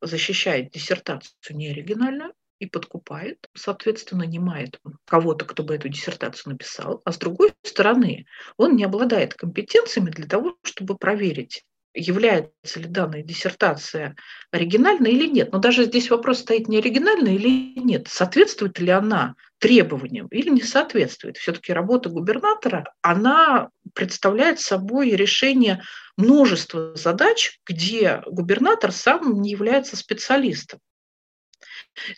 защищает 0.00 0.70
диссертацию 0.72 1.56
неоригинальную 1.56 2.32
и 2.58 2.66
подкупает, 2.66 3.48
соответственно, 3.54 4.24
нанимает 4.24 4.80
кого-то, 5.04 5.44
кто 5.44 5.62
бы 5.62 5.74
эту 5.74 5.88
диссертацию 5.88 6.54
написал. 6.54 7.02
А 7.04 7.12
с 7.12 7.18
другой 7.18 7.52
стороны, 7.62 8.26
он 8.56 8.74
не 8.74 8.84
обладает 8.84 9.34
компетенциями 9.34 10.10
для 10.10 10.26
того, 10.26 10.56
чтобы 10.64 10.96
проверить 10.96 11.64
является 11.96 12.78
ли 12.78 12.86
данная 12.86 13.22
диссертация 13.22 14.14
оригинальной 14.50 15.12
или 15.12 15.26
нет. 15.26 15.52
Но 15.52 15.58
даже 15.58 15.84
здесь 15.84 16.10
вопрос 16.10 16.40
стоит 16.40 16.68
не 16.68 16.78
оригинальной 16.78 17.36
или 17.36 17.80
нет, 17.80 18.06
соответствует 18.08 18.78
ли 18.78 18.90
она 18.90 19.34
требованиям 19.58 20.26
или 20.28 20.50
не 20.50 20.62
соответствует. 20.62 21.38
Все-таки 21.38 21.72
работа 21.72 22.10
губернатора, 22.10 22.84
она 23.00 23.70
представляет 23.94 24.60
собой 24.60 25.10
решение 25.10 25.82
множества 26.16 26.94
задач, 26.94 27.58
где 27.66 28.22
губернатор 28.26 28.92
сам 28.92 29.40
не 29.40 29.50
является 29.50 29.96
специалистом. 29.96 30.80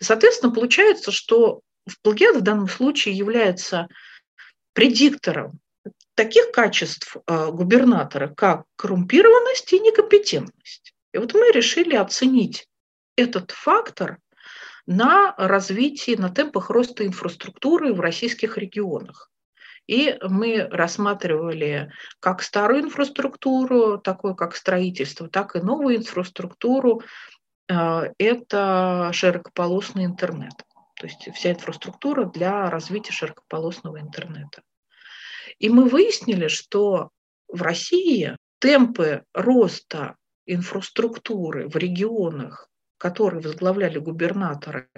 Соответственно, 0.01 0.53
получается, 0.53 1.13
что 1.13 1.61
плагиат 2.03 2.37
в 2.37 2.43
данном 2.43 2.69
случае 2.69 3.17
является 3.17 3.87
предиктором 4.73 5.61
таких 6.19 6.51
качеств 6.51 7.17
а, 7.27 7.53
губернатора, 7.53 8.27
как 8.27 8.65
коррумпированность 8.75 9.73
и 9.73 9.79
некомпетентность. 9.79 10.93
И 11.13 11.19
вот 11.19 11.33
мы 11.33 11.53
решили 11.53 11.95
оценить 11.95 12.67
этот 13.17 13.53
фактор 13.53 14.19
на 14.85 15.33
развитии, 15.39 16.17
на 16.17 16.29
темпах 16.29 16.71
роста 16.71 17.07
инфраструктуры 17.07 17.95
в 17.95 18.01
российских 18.01 18.59
регионах. 18.59 19.31
И 19.87 20.19
мы 20.21 20.67
рассматривали 20.73 21.93
как 22.19 22.43
старую 22.43 22.83
инфраструктуру, 22.83 23.99
такую 23.99 24.35
как 24.35 24.57
строительство, 24.57 25.29
так 25.29 25.55
и 25.55 25.61
новую 25.61 25.99
инфраструктуру. 25.99 27.03
А, 27.71 28.07
это 28.19 29.13
широкополосный 29.15 30.05
интернет. 30.05 30.55
То 30.97 31.07
есть 31.07 31.29
вся 31.33 31.53
инфраструктура 31.53 32.25
для 32.25 32.69
развития 32.71 33.13
широкополосного 33.13 34.01
интернета. 34.01 34.63
И 35.59 35.69
мы 35.69 35.89
выяснили, 35.89 36.49
что 36.49 37.11
в 37.49 37.63
России 37.63 38.37
темпы 38.61 39.25
роста 39.35 40.17
инфраструктуры 40.47 41.69
в 41.69 41.77
регионах, 41.77 42.69
которые 42.97 43.43
возглавляли 43.43 43.99
губернаторы 43.99 44.89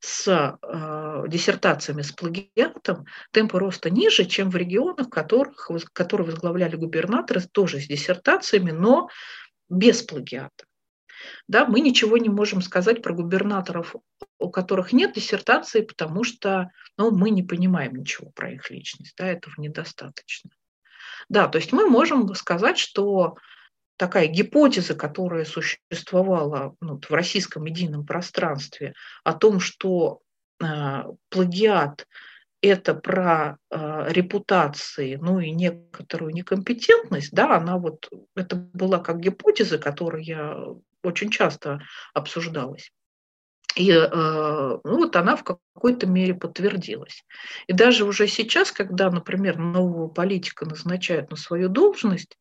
с 0.00 0.28
э, 0.28 1.24
диссертациями 1.28 2.02
с 2.02 2.12
плагиатом, 2.12 3.04
темпы 3.32 3.58
роста 3.58 3.90
ниже, 3.90 4.24
чем 4.24 4.50
в 4.50 4.56
регионах, 4.56 5.10
которых, 5.10 5.70
которые 5.92 6.26
возглавляли 6.26 6.76
губернаторы 6.76 7.40
тоже 7.40 7.80
с 7.80 7.86
диссертациями, 7.86 8.70
но 8.70 9.08
без 9.68 10.02
плагиата. 10.02 10.67
Да, 11.48 11.66
мы 11.66 11.80
ничего 11.80 12.18
не 12.18 12.28
можем 12.28 12.62
сказать 12.62 13.02
про 13.02 13.14
губернаторов, 13.14 13.94
у 14.38 14.50
которых 14.50 14.92
нет 14.92 15.14
диссертации, 15.14 15.80
потому 15.80 16.24
что 16.24 16.70
ну, 16.96 17.10
мы 17.10 17.30
не 17.30 17.42
понимаем 17.42 17.96
ничего 17.96 18.30
про 18.30 18.52
их 18.52 18.70
личность, 18.70 19.14
да, 19.16 19.26
этого 19.26 19.54
недостаточно. 19.56 20.50
Да, 21.28 21.48
то 21.48 21.58
есть 21.58 21.72
мы 21.72 21.86
можем 21.86 22.34
сказать, 22.34 22.78
что 22.78 23.36
такая 23.96 24.28
гипотеза, 24.28 24.94
которая 24.94 25.44
существовала 25.44 26.74
ну, 26.80 27.00
в 27.00 27.10
российском 27.10 27.64
медийном 27.64 28.06
пространстве 28.06 28.94
о 29.24 29.34
том, 29.34 29.60
что 29.60 30.20
э, 30.62 31.04
плагиат 31.28 32.06
это 32.60 32.94
про 32.94 33.58
э, 33.70 34.06
репутации, 34.08 35.16
ну 35.16 35.38
и 35.38 35.50
некоторую 35.50 36.32
некомпетентность, 36.32 37.32
да, 37.32 37.56
она 37.56 37.78
вот, 37.78 38.08
это 38.34 38.56
была 38.56 38.98
как 38.98 39.20
гипотеза, 39.20 39.78
которая 39.78 40.76
очень 41.08 41.30
часто 41.30 41.80
обсуждалась. 42.14 42.92
И 43.76 43.90
э, 43.90 44.08
ну, 44.12 44.80
вот 44.84 45.14
она 45.14 45.36
в 45.36 45.44
какой-то 45.44 46.06
мере 46.06 46.34
подтвердилась. 46.34 47.24
И 47.66 47.72
даже 47.72 48.04
уже 48.04 48.26
сейчас, 48.26 48.72
когда, 48.72 49.10
например, 49.10 49.58
нового 49.58 50.08
политика 50.08 50.66
назначают 50.66 51.30
на 51.30 51.36
свою 51.36 51.68
должность, 51.68 52.38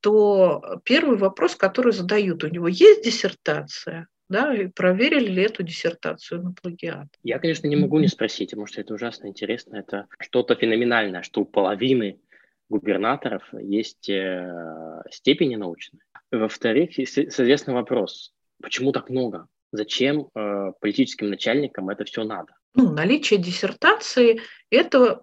то 0.00 0.80
первый 0.84 1.16
вопрос, 1.16 1.56
который 1.56 1.92
задают, 1.92 2.44
у 2.44 2.48
него 2.48 2.68
есть 2.68 3.04
диссертация, 3.04 4.06
да, 4.28 4.54
и 4.54 4.68
проверили 4.68 5.30
ли 5.30 5.42
эту 5.42 5.62
диссертацию 5.62 6.42
на 6.42 6.52
плагиат. 6.52 7.08
Я, 7.22 7.38
конечно, 7.38 7.66
не 7.66 7.76
могу 7.76 7.98
не 7.98 8.08
спросить, 8.08 8.50
потому 8.50 8.66
что 8.66 8.80
это 8.80 8.94
ужасно 8.94 9.26
интересно. 9.26 9.76
Это 9.76 10.06
что-то 10.20 10.54
феноменальное, 10.54 11.22
что 11.22 11.40
у 11.40 11.44
половины 11.44 12.20
губернаторов 12.68 13.42
есть 13.60 14.08
э, 14.08 15.02
степени 15.10 15.56
научные. 15.56 16.00
Во-вторых, 16.30 16.90
соответственно, 16.94 17.76
вопрос, 17.76 18.34
почему 18.62 18.92
так 18.92 19.10
много? 19.10 19.46
Зачем 19.72 20.28
э, 20.34 20.72
политическим 20.80 21.30
начальникам 21.30 21.88
это 21.88 22.04
все 22.04 22.24
надо? 22.24 22.54
Ну, 22.74 22.92
наличие 22.92 23.38
диссертации– 23.38 24.40
это 24.70 25.22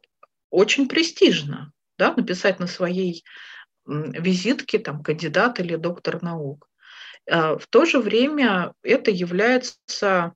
очень 0.50 0.88
престижно, 0.88 1.72
да, 1.98 2.13
написать 2.15 2.60
на 2.60 2.67
своей 2.67 3.24
визитке 3.86 4.79
там 4.79 5.03
кандидат 5.03 5.60
или 5.60 5.75
доктор 5.75 6.22
наук. 6.22 6.69
А, 7.29 7.57
в 7.57 7.67
то 7.67 7.86
же 7.86 8.00
время 8.00 8.74
это 8.81 9.12
является 9.12 10.33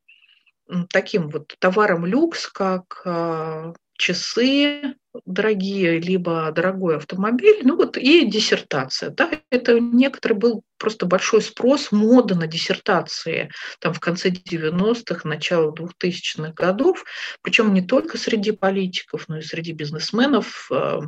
таким 0.89 1.29
вот 1.29 1.55
товаром 1.59 2.05
люкс, 2.05 2.47
как 2.47 3.01
а, 3.05 3.73
часы 3.97 4.95
дорогие, 5.25 5.99
либо 5.99 6.51
дорогой 6.51 6.97
автомобиль, 6.97 7.61
ну 7.63 7.75
вот 7.75 7.97
и 7.97 8.25
диссертация. 8.25 9.09
Да, 9.09 9.31
это 9.49 9.79
некоторый 9.79 10.33
был 10.33 10.63
просто 10.77 11.05
большой 11.05 11.41
спрос, 11.41 11.91
мода 11.91 12.35
на 12.35 12.47
диссертации 12.47 13.51
там 13.79 13.93
в 13.93 13.99
конце 13.99 14.29
90-х, 14.29 15.27
начало 15.27 15.73
2000-х 15.73 16.53
годов, 16.53 17.03
причем 17.41 17.73
не 17.73 17.81
только 17.81 18.17
среди 18.17 18.51
политиков, 18.51 19.27
но 19.27 19.39
и 19.39 19.41
среди 19.41 19.73
бизнесменов, 19.73 20.69
а, 20.71 21.01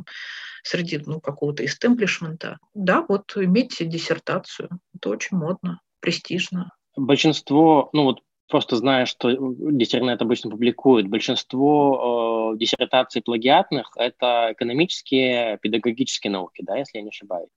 среди 0.62 0.98
ну, 0.98 1.20
какого-то 1.20 1.64
истемплишмента. 1.64 2.58
Да, 2.74 3.04
вот 3.08 3.36
иметь 3.36 3.76
диссертацию, 3.80 4.68
это 4.94 5.08
очень 5.08 5.36
модно, 5.36 5.80
престижно. 6.00 6.70
Большинство, 6.96 7.88
ну 7.92 8.04
вот 8.04 8.20
просто 8.50 8.76
зная, 8.76 9.06
что 9.06 9.30
диссернет 9.30 10.20
обычно 10.20 10.50
публикует, 10.50 11.08
большинство 11.08 12.52
э, 12.54 12.58
диссертаций 12.58 13.22
плагиатных– 13.22 13.92
это 13.96 14.48
экономические, 14.52 15.58
педагогические 15.58 16.32
науки, 16.32 16.62
да, 16.62 16.76
если 16.76 16.98
я 16.98 17.02
не 17.02 17.08
ошибаюсь. 17.08 17.50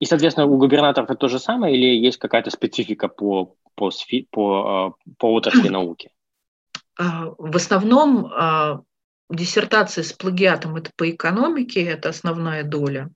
И, 0.00 0.04
соответственно, 0.04 0.46
у 0.46 0.58
губернаторов 0.58 1.08
это 1.08 1.18
то 1.18 1.28
же 1.28 1.38
самое 1.38 1.76
или 1.76 1.96
есть 1.96 2.18
какая-то 2.18 2.50
специфика 2.50 3.08
по, 3.08 3.54
по, 3.74 3.90
по, 4.30 4.94
э, 5.00 5.10
по 5.18 5.32
отрасли 5.32 5.68
науки? 5.70 6.10
А, 6.98 7.30
в 7.38 7.56
основном 7.56 8.26
а, 8.26 8.82
диссертации 9.30 10.02
с 10.02 10.12
плагиатом– 10.12 10.76
это 10.76 10.90
по 10.96 11.08
экономике, 11.10 11.82
это 11.84 12.10
основная 12.10 12.64
доля 12.64 13.10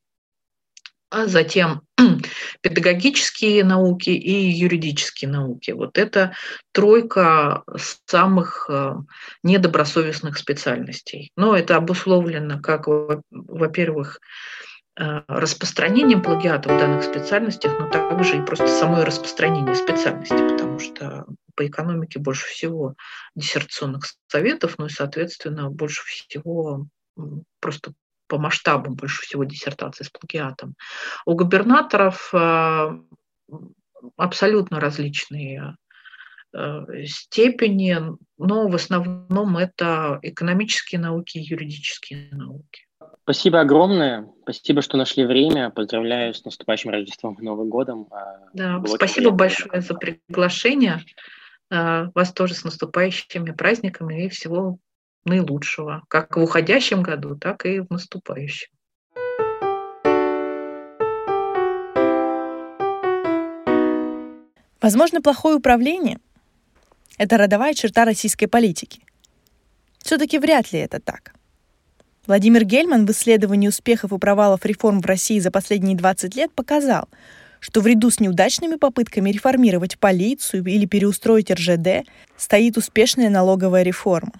а 1.10 1.26
затем 1.26 1.82
педагогические 2.60 3.64
науки 3.64 4.10
и 4.10 4.50
юридические 4.50 5.30
науки. 5.30 5.70
Вот 5.70 5.98
это 5.98 6.32
тройка 6.72 7.62
самых 8.06 8.66
э, 8.68 8.94
недобросовестных 9.42 10.36
специальностей. 10.36 11.30
Но 11.36 11.56
это 11.56 11.76
обусловлено 11.76 12.60
как, 12.60 12.86
во-первых, 13.30 14.20
э, 14.98 15.22
распространением 15.28 16.22
плагиата 16.22 16.68
в 16.74 16.78
данных 16.78 17.04
специальностях, 17.04 17.78
но 17.78 17.88
также 17.88 18.38
и 18.38 18.44
просто 18.44 18.66
самое 18.66 19.04
распространение 19.04 19.76
специальности, 19.76 20.34
потому 20.34 20.78
что 20.78 21.26
по 21.54 21.66
экономике 21.66 22.18
больше 22.18 22.46
всего 22.46 22.94
диссертационных 23.34 24.04
советов, 24.28 24.74
ну 24.78 24.86
и, 24.86 24.90
соответственно, 24.90 25.70
больше 25.70 26.02
всего 26.04 26.86
просто 27.60 27.92
по 28.26 28.38
масштабам 28.38 28.94
больше 28.94 29.22
всего 29.22 29.44
диссертаций 29.44 30.06
с 30.06 30.10
плагиатом. 30.10 30.74
У 31.24 31.34
губернаторов 31.34 32.30
э, 32.32 32.98
абсолютно 34.16 34.80
различные 34.80 35.76
э, 36.52 37.04
степени, 37.06 37.98
но 38.38 38.68
в 38.68 38.74
основном 38.74 39.56
это 39.56 40.18
экономические 40.22 41.00
науки 41.00 41.38
и 41.38 41.42
юридические 41.42 42.28
науки. 42.32 42.86
Спасибо 43.22 43.60
огромное. 43.60 44.28
Спасибо, 44.42 44.82
что 44.82 44.96
нашли 44.96 45.24
время. 45.24 45.70
Поздравляю 45.70 46.32
с 46.32 46.44
наступающим 46.44 46.90
Рождеством 46.90 47.34
и 47.34 47.42
Новым 47.42 47.68
годом. 47.68 48.06
А, 48.12 48.38
да, 48.54 48.78
Было 48.78 48.94
спасибо 48.94 49.30
большое 49.30 49.80
за 49.80 49.94
приглашение. 49.94 51.02
Э, 51.70 52.06
вас 52.14 52.32
тоже 52.32 52.54
с 52.54 52.64
наступающими 52.64 53.50
праздниками 53.50 54.26
и 54.26 54.28
всего 54.28 54.78
наилучшего, 55.26 56.04
как 56.08 56.36
в 56.36 56.42
уходящем 56.42 57.02
году, 57.02 57.36
так 57.36 57.66
и 57.66 57.80
в 57.80 57.90
наступающем. 57.90 58.68
Возможно, 64.80 65.20
плохое 65.20 65.56
управление– 65.56 66.18
это 67.18 67.38
родовая 67.38 67.74
черта 67.74 68.04
российской 68.04 68.46
политики. 68.46 69.02
Все-таки 69.98 70.38
вряд 70.38 70.72
ли 70.72 70.78
это 70.78 71.00
так. 71.00 71.34
Владимир 72.26 72.64
Гельман 72.64 73.06
в 73.06 73.10
исследовании 73.10 73.68
успехов 73.68 74.12
и 74.12 74.18
провалов 74.18 74.64
реформ 74.64 75.00
в 75.00 75.06
России 75.06 75.38
за 75.38 75.50
последние 75.50 75.96
20 75.96 76.36
лет 76.36 76.52
показал, 76.52 77.08
что 77.58 77.80
в 77.80 77.86
ряду 77.86 78.10
с 78.10 78.20
неудачными 78.20 78.76
попытками 78.76 79.30
реформировать 79.30 79.98
полицию 79.98 80.64
или 80.64 80.86
переустроить 80.86 81.50
РЖД 81.50 82.08
стоит 82.36 82.76
успешная 82.76 83.30
налоговая 83.30 83.82
реформа. 83.82 84.32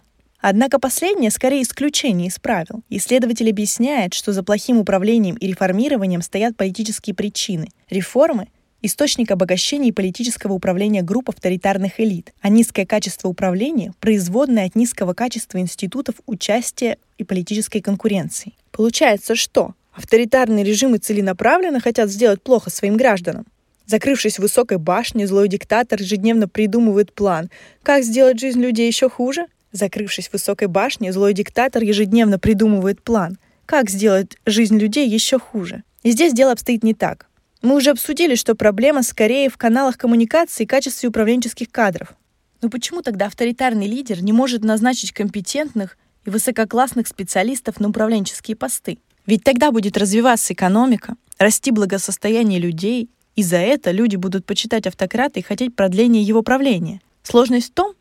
Однако 0.48 0.78
последнее 0.78 1.32
скорее 1.32 1.62
исключение 1.62 2.28
из 2.28 2.38
правил. 2.38 2.84
Исследователь 2.88 3.50
объясняет, 3.50 4.14
что 4.14 4.32
за 4.32 4.44
плохим 4.44 4.78
управлением 4.78 5.34
и 5.34 5.48
реформированием 5.48 6.22
стоят 6.22 6.56
политические 6.56 7.16
причины. 7.16 7.66
Реформы– 7.90 8.46
источник 8.80 9.32
обогащения 9.32 9.88
и 9.88 9.92
политического 9.92 10.52
управления 10.52 11.02
групп 11.02 11.30
авторитарных 11.30 11.98
элит, 11.98 12.32
а 12.42 12.48
низкое 12.48 12.86
качество 12.86 13.26
управления– 13.26 13.92
производное 13.98 14.66
от 14.66 14.76
низкого 14.76 15.14
качества 15.14 15.58
институтов 15.58 16.14
участия 16.26 16.98
и 17.18 17.24
политической 17.24 17.80
конкуренции. 17.80 18.52
Получается, 18.70 19.34
что 19.34 19.74
авторитарные 19.94 20.64
режимы 20.64 20.98
целенаправленно 20.98 21.80
хотят 21.80 22.08
сделать 22.08 22.40
плохо 22.40 22.70
своим 22.70 22.96
гражданам. 22.96 23.46
Закрывшись 23.86 24.36
в 24.36 24.42
высокой 24.42 24.78
башне, 24.78 25.26
злой 25.26 25.48
диктатор 25.48 26.00
ежедневно 26.00 26.46
придумывает 26.46 27.12
план, 27.12 27.50
как 27.82 28.04
сделать 28.04 28.38
жизнь 28.38 28.60
людей 28.60 28.86
еще 28.86 29.10
хуже– 29.10 29.46
Закрывшись 29.76 30.28
в 30.28 30.32
высокой 30.32 30.68
башне, 30.68 31.12
злой 31.12 31.34
диктатор 31.34 31.82
ежедневно 31.82 32.38
придумывает 32.38 33.02
план, 33.02 33.36
как 33.66 33.90
сделать 33.90 34.38
жизнь 34.46 34.78
людей 34.78 35.06
еще 35.06 35.38
хуже. 35.38 35.82
И 36.02 36.12
здесь 36.12 36.32
дело 36.32 36.52
обстоит 36.52 36.82
не 36.82 36.94
так. 36.94 37.26
Мы 37.60 37.76
уже 37.76 37.90
обсудили, 37.90 38.36
что 38.36 38.54
проблема 38.54 39.02
скорее 39.02 39.50
в 39.50 39.58
каналах 39.58 39.98
коммуникации 39.98 40.64
и 40.64 40.66
качестве 40.66 41.10
управленческих 41.10 41.70
кадров. 41.70 42.14
Но 42.62 42.70
почему 42.70 43.02
тогда 43.02 43.26
авторитарный 43.26 43.86
лидер 43.86 44.22
не 44.22 44.32
может 44.32 44.64
назначить 44.64 45.12
компетентных 45.12 45.98
и 46.24 46.30
высококлассных 46.30 47.06
специалистов 47.06 47.78
на 47.78 47.88
управленческие 47.90 48.56
посты? 48.56 48.98
Ведь 49.26 49.44
тогда 49.44 49.72
будет 49.72 49.98
развиваться 49.98 50.54
экономика, 50.54 51.16
расти 51.36 51.70
благосостояние 51.70 52.60
людей, 52.60 53.10
и 53.34 53.42
за 53.42 53.58
это 53.58 53.90
люди 53.90 54.16
будут 54.16 54.46
почитать 54.46 54.86
автократа 54.86 55.38
и 55.38 55.42
хотеть 55.42 55.76
продления 55.76 56.22
его 56.22 56.42
правления. 56.42 57.02
Сложность 57.22 57.72
в 57.72 57.74
том, 57.74 57.92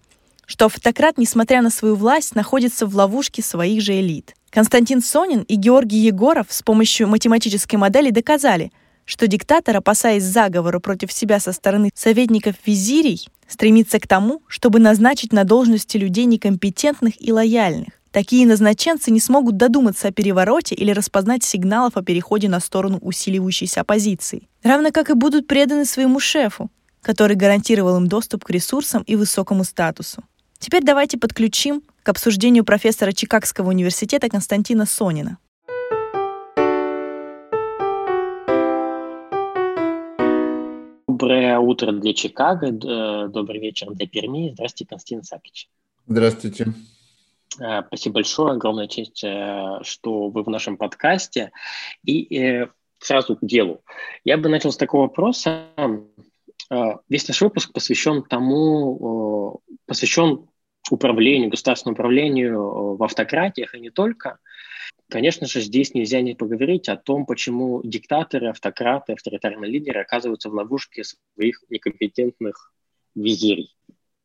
что 0.45 0.65
автократ, 0.65 1.17
несмотря 1.17 1.61
на 1.61 1.69
свою 1.69 1.95
власть, 1.95 2.35
находится 2.35 2.85
в 2.85 2.95
ловушке 2.95 3.41
своих 3.41 3.81
же 3.81 3.99
элит. 3.99 4.33
Константин 4.49 5.01
Сонин 5.01 5.41
и 5.41 5.55
Георгий 5.55 5.97
Егоров 5.97 6.47
с 6.49 6.61
помощью 6.61 7.07
математической 7.07 7.75
модели 7.75 8.09
доказали, 8.09 8.71
что 9.03 9.27
диктатор, 9.27 9.77
опасаясь 9.77 10.23
заговора 10.23 10.79
против 10.79 11.11
себя 11.11 11.39
со 11.39 11.51
стороны 11.51 11.91
советников 11.93 12.55
визирей, 12.65 13.27
стремится 13.47 13.99
к 13.99 14.07
тому, 14.07 14.41
чтобы 14.47 14.79
назначить 14.79 15.31
на 15.31 15.43
должности 15.43 15.97
людей 15.97 16.25
некомпетентных 16.25 17.21
и 17.21 17.31
лояльных. 17.31 17.89
Такие 18.11 18.47
назначенцы 18.47 19.11
не 19.11 19.19
смогут 19.19 19.57
додуматься 19.57 20.07
о 20.07 20.11
перевороте 20.11 20.73
или 20.73 20.91
распознать 20.91 21.43
сигналов 21.43 21.97
о 21.97 22.01
переходе 22.01 22.47
на 22.47 22.61
сторону 22.61 22.97
усиливающейся 23.01 23.81
оппозиции. 23.81 24.47
Равно 24.63 24.91
как 24.91 25.09
и 25.09 25.13
будут 25.13 25.47
преданы 25.47 25.83
своему 25.83 26.21
шефу, 26.21 26.71
который 27.01 27.35
гарантировал 27.35 27.97
им 27.97 28.07
доступ 28.07 28.45
к 28.45 28.49
ресурсам 28.51 29.03
и 29.03 29.17
высокому 29.17 29.65
статусу. 29.65 30.23
Теперь 30.57 30.83
давайте 30.83 31.17
подключим 31.17 31.81
к 32.03 32.09
обсуждению 32.09 32.63
профессора 32.65 33.11
Чикагского 33.11 33.69
университета 33.69 34.29
Константина 34.29 34.85
Сонина. 34.85 35.37
Доброе 41.07 41.59
утро 41.59 41.91
для 41.91 42.13
Чикаго, 42.13 42.71
добрый 42.71 43.59
вечер 43.59 43.91
для 43.91 44.07
Перми. 44.07 44.51
Здравствуйте, 44.53 44.89
Константин 44.89 45.23
Сакич. 45.23 45.69
Здравствуйте. 46.07 46.73
Э, 47.59 47.83
спасибо 47.87 48.15
большое, 48.15 48.53
огромная 48.53 48.87
честь, 48.87 49.23
э, 49.23 49.79
что 49.83 50.29
вы 50.29 50.43
в 50.43 50.49
нашем 50.49 50.77
подкасте. 50.77 51.51
И 52.03 52.37
э, 52.37 52.67
сразу 52.99 53.35
к 53.35 53.45
делу. 53.45 53.81
Я 54.23 54.37
бы 54.37 54.49
начал 54.49 54.71
с 54.71 54.77
такого 54.77 55.03
вопроса. 55.03 55.65
Весь 57.09 57.27
наш 57.27 57.41
выпуск 57.41 57.71
посвящен 57.73 58.23
тому, 58.23 59.61
посвящен 59.85 60.47
управлению, 60.89 61.49
государственному 61.49 61.93
управлению 61.93 62.95
в 62.95 63.03
автократиях 63.03 63.75
и 63.75 63.79
не 63.79 63.89
только. 63.89 64.39
Конечно 65.09 65.45
же, 65.47 65.61
здесь 65.61 65.93
нельзя 65.93 66.21
не 66.21 66.33
поговорить 66.33 66.89
о 66.89 66.97
том, 66.97 67.25
почему 67.25 67.81
диктаторы, 67.83 68.49
автократы, 68.49 69.13
авторитарные 69.13 69.71
лидеры 69.71 70.01
оказываются 70.01 70.49
в 70.49 70.53
ловушке 70.53 71.03
своих 71.03 71.63
некомпетентных 71.69 72.73
визирей. 73.13 73.75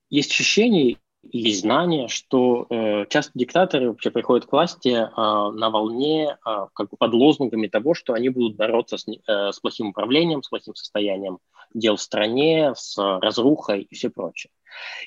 Есть 0.09 0.33
ощущение, 0.33 0.97
есть 1.23 1.61
знание, 1.61 2.09
что 2.09 2.67
э, 2.71 3.05
часто 3.11 3.33
диктаторы 3.35 3.89
вообще 3.89 4.11
приходят 4.11 4.47
к 4.47 4.53
власти 4.53 4.89
э, 4.89 5.07
на 5.15 5.69
волне, 5.69 6.37
э, 6.45 6.67
как 6.75 6.89
бы 6.91 6.97
под 6.97 7.13
лозунгами 7.13 7.69
того, 7.69 7.95
что 7.95 8.15
они 8.15 8.31
будут 8.31 8.57
бороться 8.57 8.97
с, 8.97 9.07
э, 9.07 9.53
с 9.53 9.61
плохим 9.61 9.89
управлением, 9.89 10.43
с 10.43 10.49
плохим 10.49 10.75
состоянием 10.75 11.39
дел 11.73 11.97
в 11.97 12.03
стране, 12.03 12.75
с 12.75 12.97
разрухой 12.99 13.83
и 13.83 13.95
все 13.95 14.11
прочее. 14.11 14.51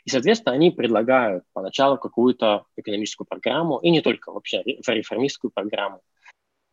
И, 0.04 0.10
соответственно, 0.10 0.56
они 0.56 0.72
предлагают 0.72 1.44
поначалу 1.54 1.98
какую-то 1.98 2.66
экономическую 2.76 3.26
программу, 3.28 3.78
и 3.80 3.90
не 3.90 4.02
только 4.02 4.32
вообще 4.32 4.62
реформистскую 4.64 5.52
программу, 5.52 6.02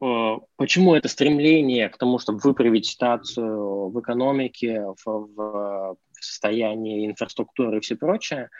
Э, 0.03 0.38
почему 0.57 0.94
это 0.94 1.09
стремление 1.09 1.88
к 1.88 1.98
тому, 1.98 2.18
чтобы 2.18 2.40
выправить 2.42 2.87
ситуацию 2.87 3.90
в 3.90 4.00
экономике, 4.00 4.87
в, 5.05 5.05
в 5.05 5.96
состоянии 6.12 7.07
инфраструктуры 7.07 7.79
и 7.79 7.81
все 7.81 7.96
прочее, 7.96 8.50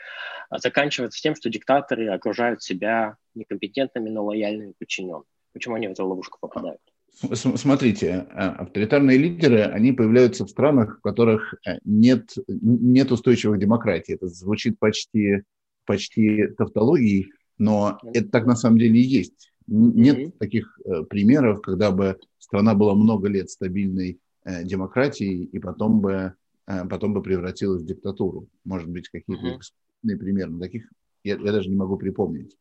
а 0.49 0.59
заканчивается 0.59 1.21
тем, 1.21 1.35
что 1.35 1.49
диктаторы 1.49 2.09
окружают 2.09 2.61
себя 2.61 3.17
некомпетентными, 3.33 4.09
но 4.09 4.25
лояльными 4.25 4.73
подчиненными. 4.77 5.25
Почему 5.53 5.75
они 5.75 5.87
в 5.87 5.91
эту 5.91 6.07
ловушку 6.07 6.37
попадают? 6.39 6.81
Смотрите, 7.13 8.07
э, 8.07 8.33
авторитарные 8.33 9.17
лидеры, 9.17 9.61
они 9.63 9.91
появляются 9.91 10.45
в 10.45 10.49
странах, 10.49 10.97
в 10.97 11.01
которых 11.01 11.53
э, 11.67 11.77
нет, 11.83 12.33
нет 12.47 13.11
устойчивых 13.11 13.59
демократий. 13.59 14.13
Это 14.13 14.27
звучит 14.27 14.79
почти, 14.79 15.43
почти 15.85 16.47
тавтологией, 16.57 17.31
но 17.57 17.99
это 18.13 18.29
так 18.29 18.45
на 18.45 18.55
самом 18.55 18.79
деле 18.79 18.99
и 18.99 19.03
есть. 19.03 19.51
Нет 19.67 20.17
mm-hmm. 20.17 20.37
таких 20.39 20.79
э, 20.85 21.03
примеров, 21.03 21.61
когда 21.61 21.91
бы 21.91 22.17
страна 22.39 22.73
была 22.73 22.95
много 22.95 23.27
лет 23.27 23.49
стабильной 23.49 24.19
демократией 24.63 25.43
и 25.43 25.59
потом 25.59 26.01
бы, 26.01 26.33
потом 26.65 27.13
бы 27.13 27.21
превратилась 27.21 27.83
в 27.83 27.85
диктатуру. 27.85 28.49
Может 28.65 28.89
быть, 28.89 29.07
какие-то 29.07 29.59
mm-hmm. 30.03 30.17
примеры, 30.17 30.57
таких 30.59 30.89
я, 31.23 31.35
я 31.35 31.51
даже 31.51 31.69
не 31.69 31.75
могу 31.75 31.97
припомнить. 31.97 32.57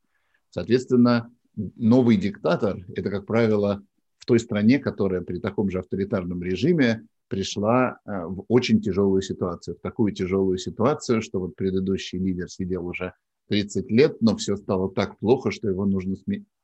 Соответственно, 0.51 1.33
новый 1.57 2.17
диктатор– 2.17 2.85
это, 2.95 3.11
как 3.11 3.27
правило, 3.27 3.83
в 4.21 4.27
той 4.27 4.39
стране, 4.39 4.79
которая 4.79 5.23
при 5.23 5.39
таком 5.39 5.71
же 5.71 5.79
авторитарном 5.81 6.43
режиме 6.43 7.07
пришла 7.29 7.99
э, 8.05 8.27
в 8.27 8.45
очень 8.49 8.81
тяжелую 8.81 9.23
ситуацию, 9.23 9.77
в 9.77 9.81
такую 9.81 10.13
тяжелую 10.13 10.59
ситуацию, 10.59 11.23
что 11.23 11.41
вот 11.41 11.57
предыдущий 11.57 12.19
лидер 12.19 12.49
сидел 12.51 12.87
уже 12.87 13.15
30 13.49 13.91
лет, 13.91 14.21
но 14.21 14.37
все 14.37 14.57
стало 14.57 14.93
так 14.93 15.19
плохо, 15.19 15.51
что 15.51 15.69
его 15.69 15.87
нужно, 15.87 16.17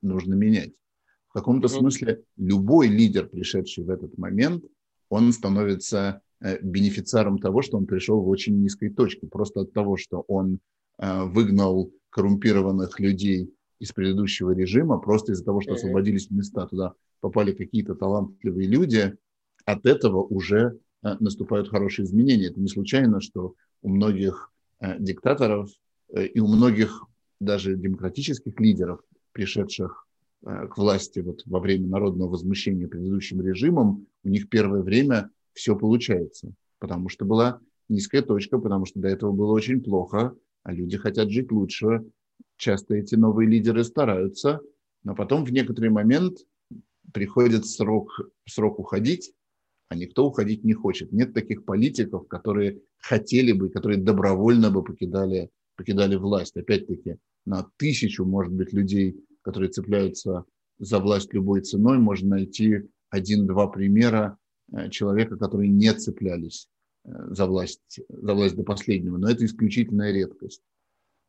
нужно 0.02 0.34
менять. 0.34 0.72
В 1.28 1.32
каком-то 1.32 1.68
смысле 1.68 2.22
любой 2.36 2.88
лидер, 2.88 3.26
пришедший 3.26 3.84
в 3.84 3.90
этот 3.90 4.16
момент, 4.18 4.64
он 5.08 5.32
становится 5.32 6.20
э, 6.40 6.58
бенефициаром 6.62 7.38
того, 7.38 7.62
что 7.62 7.78
он 7.78 7.86
пришел 7.86 8.20
в 8.20 8.28
очень 8.28 8.60
низкой 8.60 8.90
точке. 8.90 9.26
Просто 9.26 9.60
от 9.62 9.72
того, 9.72 9.96
что 9.96 10.24
он 10.28 10.60
э, 10.98 11.24
выгнал 11.24 11.92
коррумпированных 12.10 13.00
людей 13.00 13.50
из 13.78 13.92
предыдущего 13.92 14.52
режима, 14.52 14.98
просто 14.98 15.32
из-за 15.32 15.44
того, 15.44 15.60
что 15.60 15.74
освободились 15.74 16.30
места, 16.30 16.66
туда 16.66 16.94
попали 17.20 17.52
какие-то 17.52 17.94
талантливые 17.94 18.68
люди, 18.68 19.16
от 19.64 19.84
этого 19.86 20.22
уже 20.22 20.78
э, 21.02 21.14
наступают 21.20 21.68
хорошие 21.68 22.04
изменения. 22.06 22.48
Это 22.48 22.60
не 22.60 22.68
случайно, 22.68 23.20
что 23.20 23.54
у 23.82 23.88
многих 23.88 24.50
диктаторов 24.98 25.70
Э, 26.12 26.26
и 26.26 26.40
у 26.40 26.46
многих 26.46 27.04
даже 27.40 27.76
демократических 27.76 28.58
лидеров, 28.60 29.00
пришедших 29.32 30.06
э, 30.44 30.68
к 30.68 30.78
власти 30.78 31.20
вот 31.20 31.42
во 31.46 31.60
время 31.60 31.88
народного 31.88 32.30
возмущения 32.30 32.88
предыдущим 32.88 33.40
режимом, 33.40 34.06
у 34.24 34.28
них 34.28 34.48
первое 34.48 34.82
время 34.82 35.30
все 35.52 35.76
получается, 35.76 36.52
потому 36.78 37.08
что 37.08 37.24
была 37.24 37.60
низкая 37.88 38.22
точка, 38.22 38.58
потому 38.58 38.86
что 38.86 39.00
до 39.00 39.08
этого 39.08 39.32
было 39.32 39.52
очень 39.52 39.82
плохо, 39.82 40.34
а 40.62 40.72
люди 40.72 40.96
хотят 40.96 41.30
жить 41.30 41.52
лучше. 41.52 42.04
Часто 42.56 42.94
эти 42.94 43.14
новые 43.14 43.48
лидеры 43.48 43.84
стараются, 43.84 44.60
но 45.04 45.14
потом 45.14 45.44
в 45.44 45.52
некоторый 45.52 45.90
момент 45.90 46.38
приходит 47.12 47.66
срок, 47.66 48.20
срок 48.48 48.78
уходить, 48.78 49.32
а 49.88 49.94
никто 49.94 50.26
уходить 50.26 50.64
не 50.64 50.72
хочет. 50.72 51.12
Нет 51.12 51.32
таких 51.32 51.64
политиков, 51.64 52.26
которые 52.28 52.80
хотели 52.98 53.52
бы, 53.52 53.68
которые 53.68 53.98
добровольно 53.98 54.70
бы 54.70 54.82
покидали 54.82 55.50
покидали 55.76 56.16
власть. 56.16 56.56
Опять-таки, 56.56 57.18
на 57.44 57.68
тысячу, 57.76 58.24
может 58.24 58.52
быть, 58.52 58.72
людей, 58.72 59.24
которые 59.42 59.70
цепляются 59.70 60.44
за 60.78 60.98
власть 60.98 61.32
любой 61.32 61.60
ценой, 61.60 61.98
можно 61.98 62.30
найти 62.30 62.88
один-два 63.10 63.68
примера 63.68 64.38
э, 64.72 64.90
человека, 64.90 65.36
которые 65.36 65.70
не 65.70 65.92
цеплялись 65.94 66.68
э, 67.04 67.10
за 67.30 67.46
власть, 67.46 68.00
за 68.08 68.34
власть 68.34 68.56
до 68.56 68.64
последнего. 68.64 69.16
Но 69.16 69.30
это 69.30 69.44
исключительная 69.44 70.12
редкость. 70.12 70.62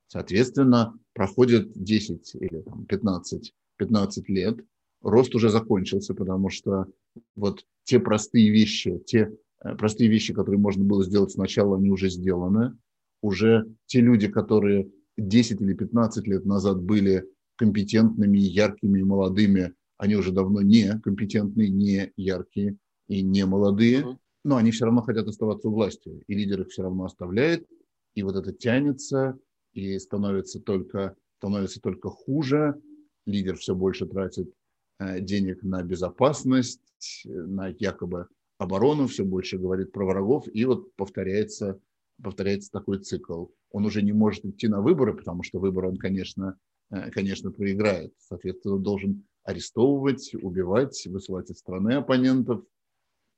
Соответственно, 0.08 0.98
проходит 1.14 1.72
10 1.74 2.36
или 2.36 2.62
там, 2.62 2.86
15, 2.86 3.54
15 3.78 4.30
лет, 4.30 4.60
рост 5.02 5.36
уже 5.36 5.50
закончился, 5.50 6.14
потому 6.14 6.50
что 6.50 6.88
вот 7.36 7.66
те 7.84 8.00
простые 8.00 8.50
вещи, 8.50 9.00
те 9.06 9.32
э, 9.64 9.76
простые 9.76 10.10
вещи, 10.10 10.34
которые 10.34 10.60
можно 10.60 10.84
было 10.84 11.04
сделать 11.04 11.32
сначала, 11.32 11.78
они 11.78 11.90
уже 11.90 12.10
сделаны. 12.10 12.78
Уже 13.22 13.66
те 13.88 14.00
люди, 14.00 14.28
которые 14.28 14.90
10 15.18 15.62
или 15.62 15.74
15 15.74 16.28
лет 16.28 16.46
назад 16.46 16.82
были 16.82 17.26
компетентными, 17.56 18.38
яркими, 18.38 19.02
молодыми, 19.02 19.74
они 19.98 20.16
уже 20.16 20.32
давно 20.32 20.62
не 20.62 21.00
компетентные, 21.00 21.70
не 21.70 22.12
яркие 22.16 22.78
и 23.08 23.24
не 23.24 23.46
молодые, 23.46 24.18
но 24.44 24.58
они 24.58 24.72
все 24.72 24.86
равно 24.86 25.02
хотят 25.02 25.28
оставаться 25.28 25.68
у 25.70 25.74
власти, 25.74 26.24
и 26.28 26.36
лидер 26.36 26.62
их 26.62 26.70
все 26.70 26.84
равно 26.84 27.06
оставляет, 27.06 27.66
и 28.14 28.22
вот 28.22 28.36
это 28.36 28.54
тянется, 28.54 29.38
и 29.78 30.00
становится 30.00 30.60
только, 30.60 31.16
становится 31.38 31.80
только 31.80 32.10
хуже, 32.10 32.82
лидер 33.28 33.58
все 33.58 33.76
больше 33.76 34.08
тратит 34.08 34.52
э, 35.00 35.22
денег 35.22 35.62
на 35.62 35.84
безопасность, 35.84 36.82
на 37.26 37.68
якобы 37.68 38.28
оборону, 38.58 39.06
все 39.06 39.24
больше 39.24 39.60
говорит 39.60 39.92
про 39.92 40.06
врагов, 40.06 40.46
и 40.52 40.66
вот 40.66 40.96
повторяется 40.96 41.80
повторяется 42.24 42.72
такой 42.72 42.98
цикл. 42.98 43.46
Он 43.70 43.86
уже 43.86 44.02
не 44.02 44.12
может 44.12 44.44
идти 44.44 44.68
на 44.68 44.82
выборы, 44.82 45.16
потому 45.16 45.44
что 45.44 45.60
выборы 45.60 45.90
он, 45.90 45.98
конечно, 45.98 46.58
э, 46.90 47.12
конечно, 47.12 47.52
проиграет. 47.52 48.12
Соответственно, 48.18 48.80
должен 48.80 49.28
арестовывать, 49.44 50.34
убивать, 50.34 51.06
высылать 51.06 51.52
из 51.52 51.60
страны 51.60 51.94
оппонентов. 51.94 52.66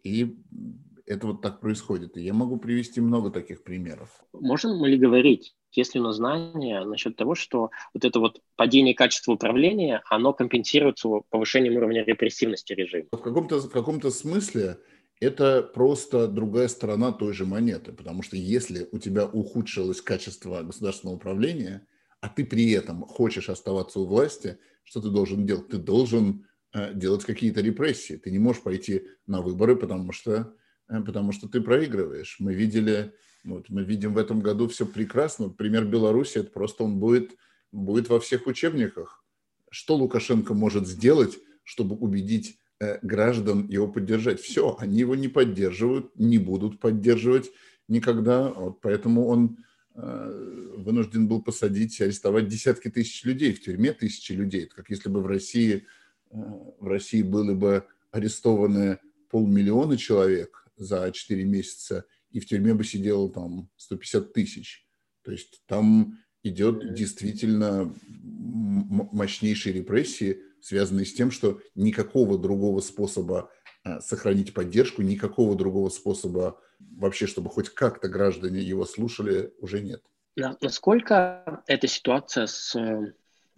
И 0.03 0.37
это 1.05 1.27
вот 1.27 1.41
так 1.41 1.59
происходит. 1.59 2.15
И 2.15 2.23
я 2.23 2.33
могу 2.33 2.55
привести 2.55 3.01
много 3.01 3.31
таких 3.31 3.63
примеров. 3.63 4.23
Можем 4.31 4.85
ли 4.85 4.97
говорить, 4.97 5.57
если 5.71 5.99
у 5.99 6.03
нас 6.03 6.15
знания 6.17 6.83
насчет 6.83 7.15
того, 7.15 7.35
что 7.35 7.71
вот 7.93 8.05
это 8.05 8.19
вот 8.19 8.41
падение 8.55 8.93
качества 8.93 9.33
управления, 9.33 10.01
оно 10.09 10.33
компенсируется 10.33 11.09
повышением 11.29 11.77
уровня 11.77 12.03
репрессивности 12.03 12.73
режима? 12.73 13.07
В 13.11 13.21
каком-то, 13.21 13.59
в 13.59 13.71
каком-то 13.71 14.09
смысле 14.09 14.77
это 15.19 15.63
просто 15.63 16.27
другая 16.27 16.67
сторона 16.67 17.11
той 17.11 17.33
же 17.33 17.45
монеты, 17.45 17.91
потому 17.91 18.23
что 18.23 18.37
если 18.37 18.87
у 18.91 18.99
тебя 18.99 19.25
ухудшилось 19.25 20.01
качество 20.01 20.63
государственного 20.63 21.17
управления, 21.17 21.85
а 22.21 22.29
ты 22.29 22.45
при 22.45 22.71
этом 22.71 23.03
хочешь 23.03 23.49
оставаться 23.49 23.99
у 23.99 24.05
власти, 24.05 24.57
что 24.83 25.01
ты 25.01 25.09
должен 25.09 25.45
делать? 25.45 25.69
Ты 25.69 25.77
должен 25.77 26.45
э, 26.73 26.93
делать 26.93 27.23
какие-то 27.23 27.61
репрессии. 27.61 28.15
Ты 28.15 28.31
не 28.31 28.39
можешь 28.39 28.61
пойти 28.61 29.03
на 29.27 29.41
выборы, 29.41 29.75
потому 29.75 30.11
что, 30.11 30.53
э, 30.89 31.01
потому 31.01 31.31
что 31.31 31.47
ты 31.47 31.61
проигрываешь. 31.61 32.37
Мы 32.39 32.53
видели, 32.53 33.13
вот, 33.43 33.69
мы 33.69 33.83
видим 33.83 34.13
в 34.13 34.17
этом 34.17 34.41
году 34.41 34.67
все 34.67 34.85
прекрасно. 34.85 35.49
Пример 35.49 35.85
Беларуси, 35.85 36.39
это 36.39 36.51
просто 36.51 36.83
он 36.83 36.99
будет, 36.99 37.35
будет 37.71 38.09
во 38.09 38.19
всех 38.19 38.47
учебниках. 38.47 39.23
Что 39.69 39.95
Лукашенко 39.95 40.53
может 40.53 40.87
сделать, 40.87 41.37
чтобы 41.63 41.95
убедить 41.95 42.59
Э, 42.81 42.97
граждан 43.01 43.67
его 43.67 43.89
поддержать. 43.89 44.39
Все, 44.39 44.77
они 44.79 44.99
его 44.99 45.13
не 45.15 45.27
поддерживают, 45.27 46.17
не 46.17 46.37
будут 46.37 46.79
поддерживать 46.79 47.51
никогда. 47.89 48.49
Вот 48.49 48.79
поэтому 48.79 49.27
он 49.27 49.57
э, 49.95 50.75
вынужден 50.77 51.27
был 51.27 51.41
посадить, 51.41 51.99
арестовать 51.99 52.47
десятки 52.47 52.89
тысяч 52.89 53.25
людей 53.25 53.53
в 53.53 53.61
тюрьме, 53.61 53.91
тысячи 53.91 54.31
людей. 54.31 54.63
Это 54.63 54.75
как 54.75 54.89
если 54.89 55.09
бы 55.09 55.21
в 55.21 55.27
России, 55.27 55.87
э, 56.31 56.37
в 56.79 56.87
России 56.87 57.21
были 57.21 57.53
бы 57.53 57.85
арестованы 58.11 58.99
полмиллиона 59.29 59.97
человек 59.97 60.65
за 60.77 61.11
4 61.11 61.43
месяца 61.43 62.05
и 62.31 62.39
в 62.39 62.47
тюрьме 62.47 62.73
бы 62.73 62.83
сидело 62.83 63.31
там 63.31 63.69
150 63.77 64.33
тысяч. 64.33 64.87
То 65.23 65.31
есть 65.31 65.61
там 65.65 66.17
идет 66.43 66.93
действительно 66.93 67.93
мощнейшие 68.01 69.73
репрессии, 69.73 70.41
связанные 70.61 71.05
с 71.05 71.13
тем, 71.13 71.31
что 71.31 71.59
никакого 71.75 72.37
другого 72.37 72.81
способа 72.81 73.51
э, 73.83 73.99
сохранить 73.99 74.53
поддержку, 74.53 75.01
никакого 75.01 75.55
другого 75.55 75.89
способа 75.89 76.59
вообще, 76.79 77.27
чтобы 77.27 77.49
хоть 77.49 77.69
как-то 77.69 78.07
граждане 78.07 78.61
его 78.61 78.85
слушали, 78.85 79.53
уже 79.59 79.81
нет. 79.81 80.01
Насколько 80.61 81.63
эта 81.67 81.87
ситуация 81.87 82.47
с 82.47 82.75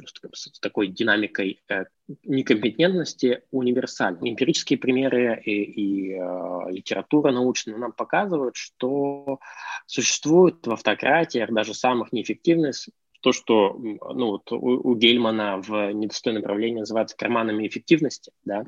с 0.08 0.60
такой 0.60 0.88
динамикой 0.88 1.62
э, 1.70 1.86
некомпетентности 2.24 3.44
универсальна. 3.52 4.20
Эмпирические 4.22 4.80
примеры 4.80 5.42
и, 5.46 5.64
и 5.64 6.14
э, 6.14 6.72
литература 6.72 7.32
научная 7.32 7.78
нам 7.78 7.92
показывают, 7.92 8.56
что 8.56 9.40
существует 9.86 10.66
в 10.66 10.72
автократиях, 10.72 11.52
даже 11.52 11.74
самых 11.74 12.12
неэффективных, 12.12 12.76
то, 13.22 13.32
что 13.32 13.74
ну, 13.80 14.32
вот 14.32 14.52
у, 14.52 14.58
у 14.58 14.96
Гельмана 14.96 15.62
в 15.62 15.92
недостойном 15.94 16.44
правлении 16.44 16.80
называется 16.80 17.16
карманами 17.16 17.68
эффективности, 17.68 18.32
да, 18.44 18.64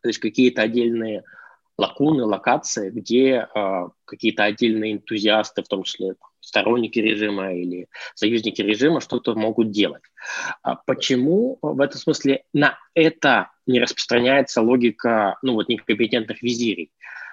то 0.00 0.08
есть 0.08 0.20
какие-то 0.20 0.62
отдельные 0.62 1.24
лакуны, 1.78 2.24
локации, 2.24 2.90
где 2.90 3.48
э, 3.52 3.88
какие-то 4.04 4.44
отдельные 4.44 4.94
энтузиасты, 4.94 5.62
в 5.62 5.68
том 5.68 5.82
числе 5.82 6.14
сторонники 6.46 7.00
режима 7.00 7.52
или 7.52 7.88
союзники 8.14 8.62
режима 8.62 9.00
что-то 9.00 9.34
могут 9.34 9.72
делать. 9.72 10.04
А 10.62 10.76
почему 10.76 11.58
в 11.60 11.80
этом 11.80 11.98
смысле 11.98 12.44
на 12.52 12.78
это 12.94 13.50
не 13.66 13.80
распространяется 13.80 14.62
логика 14.62 15.38
ну, 15.42 15.54
вот, 15.54 15.68
некомпетентных 15.68 16.42
визирей? 16.42 16.92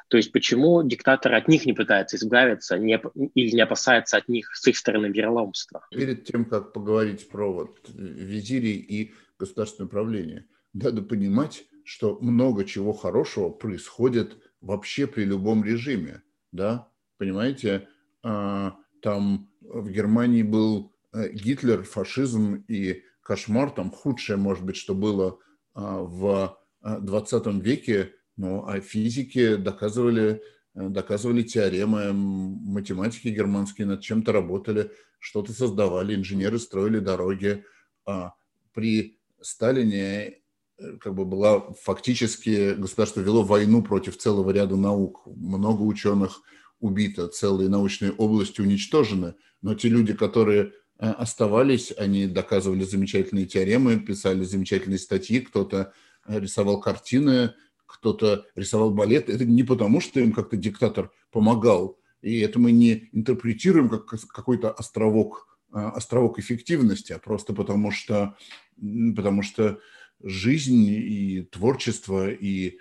То 0.10 0.17
есть 0.17 0.32
почему 0.32 0.84
диктатор 0.84 1.34
от 1.36 1.47
них 1.47 1.65
не 1.65 1.73
пытается 1.73 2.17
избавиться 2.17 2.78
не, 2.78 2.99
или 3.36 3.56
не 3.56 3.62
опасается 3.62 4.17
от 4.17 4.28
них 4.28 4.52
с 4.56 4.67
их 4.67 4.78
стороны 4.78 5.08
вероломства? 5.08 5.86
Перед 5.91 6.26
тем, 6.26 6.45
как 6.45 6.73
поговорить 6.73 7.30
про 7.30 7.54
вот 7.54 7.80
визирий 7.93 8.78
и 8.78 9.13
государственное 9.38 9.88
управление, 9.88 10.45
надо 10.73 11.04
понимать, 11.04 11.65
что 11.86 12.17
много 12.19 12.65
чего 12.65 12.93
хорошего 12.93 13.49
происходит 13.49 14.38
вообще 14.60 15.06
при 15.06 15.23
любом 15.26 15.63
режиме. 15.63 16.23
Да? 16.52 16.89
Понимаете, 17.17 17.88
а, 18.23 18.76
там 19.03 19.49
в 19.61 19.89
Германии 19.89 20.43
был 20.43 20.93
э, 21.13 21.29
Гитлер, 21.33 21.83
фашизм 21.83 22.63
и 22.67 23.03
кошмар, 23.21 23.69
там 23.69 23.91
худшее, 23.91 24.37
может 24.37 24.65
быть, 24.65 24.77
что 24.77 24.95
было 24.95 25.39
а, 25.73 25.99
в 25.99 26.57
20 26.81 27.45
э, 27.45 27.51
веке, 27.59 28.13
ну, 28.37 28.65
а 28.65 28.79
физики 28.79 29.55
доказывали, 29.55 30.41
э, 30.75 30.87
доказывали 30.89 31.43
теоремы, 31.43 32.13
математики 32.13 33.27
германские 33.27 33.87
над 33.87 34.01
чем-то 34.01 34.31
работали, 34.31 34.91
что-то 35.19 35.51
создавали, 35.51 36.15
инженеры 36.15 36.57
строили 36.57 36.99
дороги. 36.99 37.65
А 38.05 38.33
при 38.73 39.19
Сталине 39.41 40.39
как 40.99 41.13
бы 41.13 41.25
была 41.25 41.73
фактически, 41.81 42.73
государство 42.73 43.21
вело 43.21 43.43
войну 43.43 43.83
против 43.83 44.17
целого 44.17 44.49
ряда 44.51 44.75
наук. 44.75 45.21
Много 45.25 45.81
ученых 45.83 46.41
убито, 46.83 47.29
целые 47.29 47.69
научные 47.69 48.11
области 48.11 48.59
уничтожены, 48.59 49.35
но 49.61 49.73
те 49.73 49.87
люди, 49.87 50.13
которые 50.13 50.73
э, 50.99 51.07
оставались, 51.07 51.93
они 51.97 52.27
доказывали 52.27 52.83
замечательные 52.83 53.45
теоремы, 53.45 53.99
писали 53.99 54.43
замечательные 54.43 54.99
статьи, 54.99 55.39
кто-то 55.39 55.93
э, 56.27 56.39
рисовал 56.41 56.81
картины, 56.81 57.53
кто-то 57.85 58.45
рисовал 58.55 58.91
балет. 58.91 59.29
Это 59.29 59.45
не 59.45 59.63
потому, 59.63 60.01
что 60.01 60.19
им 60.19 60.33
как-то 60.33 60.57
диктатор 60.57 61.11
помогал, 61.31 61.97
и 62.21 62.39
это 62.39 62.59
мы 62.59 62.73
не 62.73 63.07
интерпретируем 63.13 63.87
как 63.87 64.05
какой-то 64.27 64.69
островок, 64.69 65.57
э, 65.73 65.77
островок 65.77 66.37
эффективности, 66.37 67.13
а 67.13 67.17
просто 67.17 67.53
потому 67.53 67.91
что, 67.91 68.35
потому 69.15 69.41
что 69.41 69.79
жизнь 70.21 70.85
и 70.85 71.43
творчество 71.49 72.29
и 72.29 72.77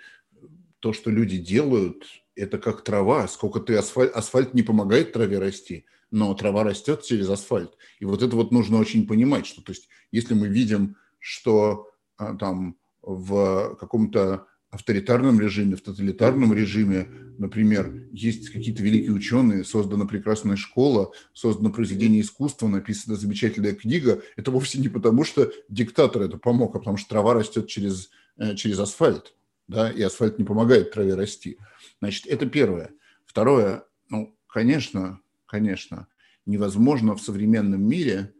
то, 0.81 0.91
что 0.91 1.09
люди 1.09 1.37
делают, 1.37 2.03
это 2.35 2.57
как 2.57 2.83
трава. 2.83 3.27
Сколько 3.27 3.59
ты 3.59 3.75
асфальт, 3.75 4.11
асфальт 4.13 4.53
не 4.53 4.63
помогает 4.63 5.13
траве 5.13 5.39
расти, 5.39 5.85
но 6.11 6.33
трава 6.33 6.63
растет 6.63 7.03
через 7.03 7.29
асфальт. 7.29 7.77
И 7.99 8.05
вот 8.05 8.21
это 8.21 8.35
вот 8.35 8.51
нужно 8.51 8.77
очень 8.77 9.07
понимать, 9.07 9.45
что 9.45 9.61
то 9.61 9.71
есть 9.71 9.89
если 10.11 10.33
мы 10.33 10.47
видим, 10.47 10.95
что 11.19 11.89
а, 12.17 12.35
там 12.35 12.77
в 13.01 13.75
каком-то 13.79 14.47
авторитарном 14.73 15.39
режиме, 15.39 15.75
в 15.75 15.81
тоталитарном 15.81 16.53
режиме, 16.53 17.07
например, 17.37 18.07
есть 18.11 18.49
какие-то 18.49 18.81
великие 18.81 19.13
ученые, 19.13 19.63
создана 19.63 20.05
прекрасная 20.05 20.55
школа, 20.55 21.11
создано 21.33 21.71
произведение 21.71 22.21
искусства, 22.21 22.67
написана 22.67 23.15
замечательная 23.15 23.75
книга, 23.75 24.23
это 24.35 24.49
вовсе 24.49 24.79
не 24.79 24.89
потому, 24.89 25.25
что 25.25 25.51
диктатор 25.69 26.23
это 26.23 26.37
помог, 26.37 26.75
а 26.75 26.79
потому 26.79 26.97
что 26.97 27.09
трава 27.09 27.35
растет 27.35 27.67
через, 27.67 28.09
э, 28.37 28.55
через 28.55 28.79
асфальт, 28.79 29.35
да, 29.67 29.91
и 29.91 30.01
асфальт 30.01 30.39
не 30.39 30.45
помогает 30.45 30.91
траве 30.91 31.15
расти. 31.15 31.57
Значит, 31.99 32.27
это 32.27 32.45
первое. 32.45 32.91
Второе, 33.25 33.85
ну, 34.09 34.37
конечно, 34.47 35.19
конечно, 35.45 36.07
невозможно 36.45 37.15
в 37.15 37.21
современном 37.21 37.81
мире 37.81 38.33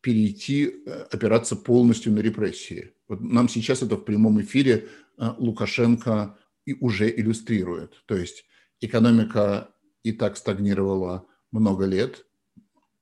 перейти, 0.00 0.82
э, 0.86 1.06
опираться 1.10 1.56
полностью 1.56 2.12
на 2.12 2.20
репрессии. 2.20 2.92
Вот 3.08 3.20
нам 3.20 3.48
сейчас 3.48 3.82
это 3.82 3.96
в 3.96 4.04
прямом 4.04 4.40
эфире 4.40 4.88
э, 5.18 5.30
Лукашенко 5.38 6.38
и 6.66 6.74
уже 6.74 7.10
иллюстрирует. 7.10 8.02
То 8.06 8.16
есть 8.16 8.44
экономика 8.80 9.70
и 10.02 10.12
так 10.12 10.36
стагнировала 10.36 11.26
много 11.50 11.86
лет, 11.86 12.26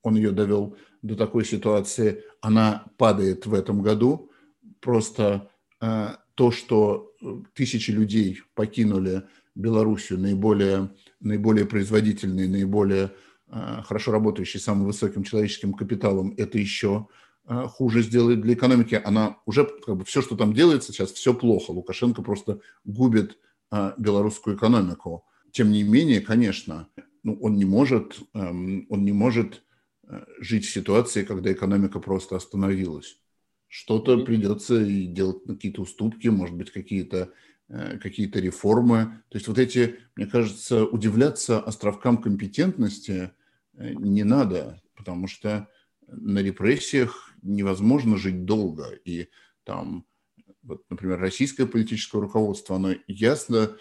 он 0.02 0.14
ее 0.14 0.30
довел 0.30 0.76
до 1.02 1.16
такой 1.16 1.44
ситуации, 1.44 2.22
она 2.40 2.86
падает 2.96 3.46
в 3.46 3.54
этом 3.54 3.82
году, 3.82 4.30
просто 4.80 5.50
э, 5.80 6.08
то, 6.36 6.50
что 6.50 7.14
тысячи 7.54 7.90
людей 7.90 8.42
покинули 8.54 9.24
Белоруссию, 9.54 10.20
наиболее, 10.20 10.90
наиболее 11.18 11.64
производительные, 11.64 12.46
наиболее 12.46 13.12
э, 13.48 13.82
хорошо 13.84 14.12
работающие, 14.12 14.60
самым 14.60 14.84
высоким 14.84 15.24
человеческим 15.24 15.72
капиталом, 15.72 16.34
это 16.36 16.58
еще 16.58 17.08
э, 17.48 17.64
хуже 17.68 18.02
сделает 18.02 18.42
для 18.42 18.52
экономики. 18.52 19.00
Она 19.02 19.38
уже, 19.46 19.64
как 19.64 19.96
бы, 19.96 20.04
все, 20.04 20.20
что 20.20 20.36
там 20.36 20.52
делается 20.52 20.92
сейчас, 20.92 21.10
все 21.12 21.32
плохо. 21.32 21.70
Лукашенко 21.70 22.20
просто 22.20 22.60
губит 22.84 23.38
э, 23.72 23.92
белорусскую 23.96 24.56
экономику. 24.56 25.24
Тем 25.52 25.72
не 25.72 25.84
менее, 25.84 26.20
конечно, 26.20 26.88
ну, 27.22 27.38
он 27.40 27.56
не 27.56 27.64
может, 27.64 28.20
эм, 28.34 28.86
он 28.90 29.04
не 29.04 29.12
может 29.12 29.62
жить 30.38 30.66
в 30.66 30.70
ситуации, 30.70 31.24
когда 31.24 31.50
экономика 31.50 31.98
просто 31.98 32.36
остановилась. 32.36 33.18
Что-то 33.76 34.24
придется 34.24 34.80
и 34.80 35.06
делать 35.06 35.44
какие-то 35.46 35.82
уступки, 35.82 36.28
может 36.28 36.56
быть, 36.56 36.70
какие-то 36.70 37.32
Э, 37.68 37.98
какие-то 37.98 38.38
реформы. 38.38 39.24
То 39.28 39.38
есть 39.38 39.48
вот 39.48 39.58
эти, 39.58 39.98
мне 40.14 40.26
кажется, 40.26 40.84
удивляться 40.84 41.58
островкам 41.58 42.18
компетентности 42.18 43.32
э, 43.74 43.92
не 43.94 44.22
надо, 44.22 44.80
потому 44.94 45.26
что 45.26 45.68
на 46.06 46.38
репрессиях 46.38 47.34
невозможно 47.42 48.18
жить 48.18 48.44
долго. 48.44 48.90
И 49.04 49.30
там, 49.64 50.06
вот, 50.62 50.84
например, 50.90 51.18
российское 51.18 51.66
политическое 51.66 52.20
руководство, 52.20 52.76
оно 52.76 52.94
ясно, 53.08 53.76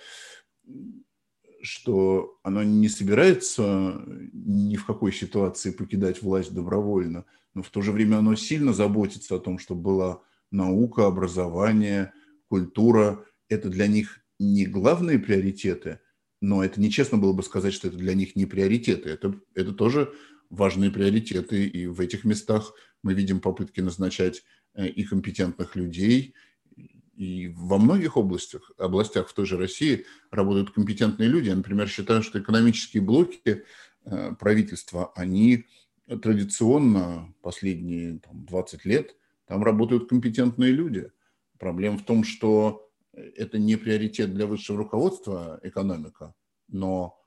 что 1.65 2.37
оно 2.43 2.63
не 2.63 2.87
собирается 2.89 4.01
ни 4.33 4.75
в 4.75 4.85
какой 4.85 5.11
ситуации 5.11 5.71
покидать 5.71 6.21
власть 6.21 6.53
добровольно, 6.53 7.25
но 7.53 7.63
в 7.63 7.69
то 7.69 7.81
же 7.81 7.91
время 7.91 8.17
оно 8.17 8.35
сильно 8.35 8.73
заботится 8.73 9.35
о 9.35 9.39
том, 9.39 9.59
чтобы 9.59 9.81
была 9.81 10.21
наука, 10.51 11.07
образование, 11.07 12.13
культура, 12.47 13.25
это 13.49 13.69
для 13.69 13.87
них 13.87 14.21
не 14.39 14.65
главные 14.65 15.19
приоритеты, 15.19 15.99
но 16.41 16.63
это 16.63 16.79
нечестно 16.79 17.17
было 17.17 17.33
бы 17.33 17.43
сказать, 17.43 17.73
что 17.73 17.87
это 17.87 17.97
для 17.97 18.13
них 18.13 18.35
не 18.35 18.45
приоритеты. 18.45 19.09
Это, 19.09 19.39
это 19.55 19.73
тоже 19.73 20.13
важные 20.49 20.91
приоритеты, 20.91 21.65
и 21.65 21.87
в 21.87 21.99
этих 21.99 22.23
местах 22.23 22.73
мы 23.03 23.13
видим 23.13 23.39
попытки 23.39 23.81
назначать 23.81 24.43
э, 24.73 24.87
и 24.87 25.03
компетентных 25.03 25.75
людей, 25.75 26.35
и 27.15 27.47
во 27.55 27.77
многих 27.77 28.17
областях, 28.17 28.71
областях 28.77 29.29
в 29.29 29.33
той 29.33 29.45
же 29.45 29.57
России 29.57 30.05
работают 30.31 30.71
компетентные 30.71 31.29
люди. 31.29 31.49
Я, 31.49 31.55
например, 31.55 31.87
считаю, 31.87 32.21
что 32.23 32.39
экономические 32.39 33.01
блоки 33.01 33.63
э, 34.03 34.35
правительства, 34.39 35.11
они 35.15 35.65
традиционно 36.07 37.33
последние 37.41 38.19
там, 38.19 38.45
20 38.45 38.85
лет, 38.85 39.15
там 39.47 39.63
работают 39.63 40.09
компетентные 40.09 40.71
люди. 40.71 41.11
Проблема 41.57 41.97
в 41.97 42.03
том, 42.03 42.23
что 42.23 42.91
это 43.13 43.57
не 43.57 43.77
приоритет 43.77 44.33
для 44.33 44.45
высшего 44.45 44.77
руководства 44.77 45.59
экономика, 45.63 46.35
но 46.67 47.17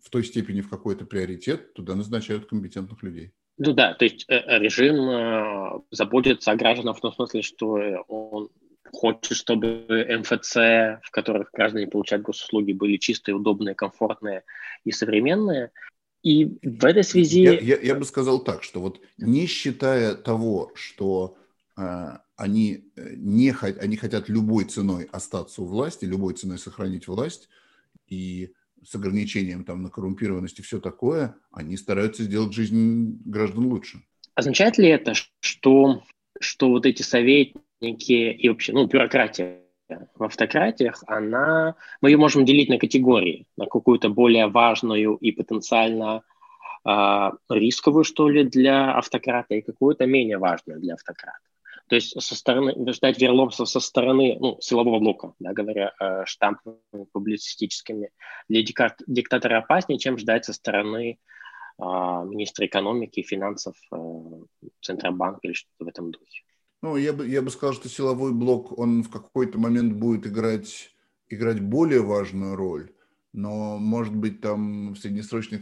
в 0.00 0.10
той 0.10 0.24
степени, 0.24 0.62
в 0.62 0.70
какой 0.70 0.94
это 0.94 1.04
приоритет, 1.04 1.74
туда 1.74 1.94
назначают 1.94 2.46
компетентных 2.46 3.02
людей. 3.02 3.32
Ну 3.58 3.72
да, 3.72 3.92
то 3.94 4.04
есть 4.04 4.24
э, 4.28 4.58
режим 4.58 4.94
э, 4.96 5.82
заботится 5.90 6.52
о 6.52 6.56
гражданах 6.56 6.96
в 6.96 7.00
том 7.00 7.12
смысле, 7.12 7.42
что 7.42 8.04
он 8.06 8.48
хочет, 8.92 9.36
чтобы 9.36 9.86
МФЦ, 9.88 10.54
в 11.02 11.10
которых 11.10 11.50
граждане 11.52 11.86
получают 11.86 12.24
госуслуги, 12.24 12.72
были 12.72 12.96
чистые, 12.96 13.34
удобные, 13.34 13.74
комфортные 13.74 14.44
и 14.84 14.92
современные. 14.92 15.70
И 16.22 16.58
в 16.62 16.84
этой 16.84 17.04
связи... 17.04 17.42
Я, 17.42 17.58
я, 17.58 17.78
я 17.78 17.94
бы 17.94 18.04
сказал 18.04 18.42
так, 18.42 18.62
что 18.62 18.80
вот 18.80 19.00
не 19.18 19.46
считая 19.46 20.14
того, 20.14 20.72
что 20.74 21.36
э, 21.76 22.18
они, 22.36 22.90
э, 22.96 23.14
не, 23.16 23.54
они 23.60 23.96
хотят 23.96 24.28
любой 24.28 24.64
ценой 24.64 25.08
остаться 25.12 25.62
у 25.62 25.66
власти, 25.66 26.04
любой 26.04 26.34
ценой 26.34 26.58
сохранить 26.58 27.06
власть, 27.06 27.48
и 28.08 28.52
с 28.84 28.94
ограничением 28.94 29.64
там, 29.64 29.82
на 29.82 29.90
коррумпированность 29.90 30.58
и 30.58 30.62
все 30.62 30.80
такое, 30.80 31.36
они 31.50 31.76
стараются 31.76 32.22
сделать 32.22 32.52
жизнь 32.52 33.20
граждан 33.24 33.66
лучше. 33.66 34.02
Означает 34.34 34.78
ли 34.78 34.88
это, 34.88 35.14
что, 35.40 36.02
что 36.40 36.68
вот 36.68 36.86
эти 36.86 37.02
советники 37.02 37.67
и 37.80 38.48
вообще 38.48 38.72
ну, 38.72 38.86
бюрократия 38.86 39.60
в 40.14 40.24
автократиях, 40.24 41.02
она, 41.06 41.76
мы 42.00 42.10
ее 42.10 42.18
можем 42.18 42.44
делить 42.44 42.68
на 42.68 42.78
категории, 42.78 43.46
на 43.56 43.66
какую-то 43.66 44.10
более 44.10 44.48
важную 44.48 45.16
и 45.16 45.32
потенциально 45.32 46.22
э, 46.84 47.30
рисковую, 47.48 48.04
что 48.04 48.28
ли, 48.28 48.44
для 48.44 48.92
автократа, 48.92 49.54
и 49.54 49.62
какую-то 49.62 50.06
менее 50.06 50.38
важную 50.38 50.80
для 50.80 50.94
автократа. 50.94 51.38
То 51.88 51.94
есть 51.94 52.20
со 52.20 52.36
стороны, 52.36 52.74
ждать 52.92 53.18
верломства 53.18 53.64
со 53.64 53.80
стороны 53.80 54.36
ну, 54.38 54.58
силового 54.60 54.98
блока, 54.98 55.32
да, 55.38 55.52
говоря 55.54 55.92
э, 55.98 56.24
штампами 56.26 56.76
публицистическими, 57.12 58.10
для 58.48 58.62
диктатора 58.62 59.58
опаснее, 59.58 59.98
чем 59.98 60.18
ждать 60.18 60.44
со 60.44 60.52
стороны 60.52 61.12
э, 61.12 61.82
министра 61.82 62.66
экономики 62.66 63.20
и 63.20 63.26
финансов 63.26 63.74
э, 63.90 63.96
Центробанка 64.82 65.40
или 65.44 65.54
что-то 65.54 65.86
в 65.86 65.88
этом 65.88 66.10
духе. 66.10 66.42
Ну, 66.82 66.96
я 66.96 67.12
бы, 67.12 67.28
я 67.28 67.42
бы 67.42 67.50
сказал, 67.50 67.74
что 67.74 67.88
силовой 67.88 68.32
блок, 68.32 68.78
он 68.78 69.02
в 69.02 69.10
какой-то 69.10 69.58
момент 69.58 69.94
будет 69.94 70.26
играть, 70.26 70.90
играть 71.28 71.60
более 71.60 72.02
важную 72.02 72.54
роль, 72.54 72.92
но, 73.32 73.78
может 73.78 74.14
быть, 74.14 74.40
там 74.40 74.92
в 74.92 74.98
среднесрочной 74.98 75.60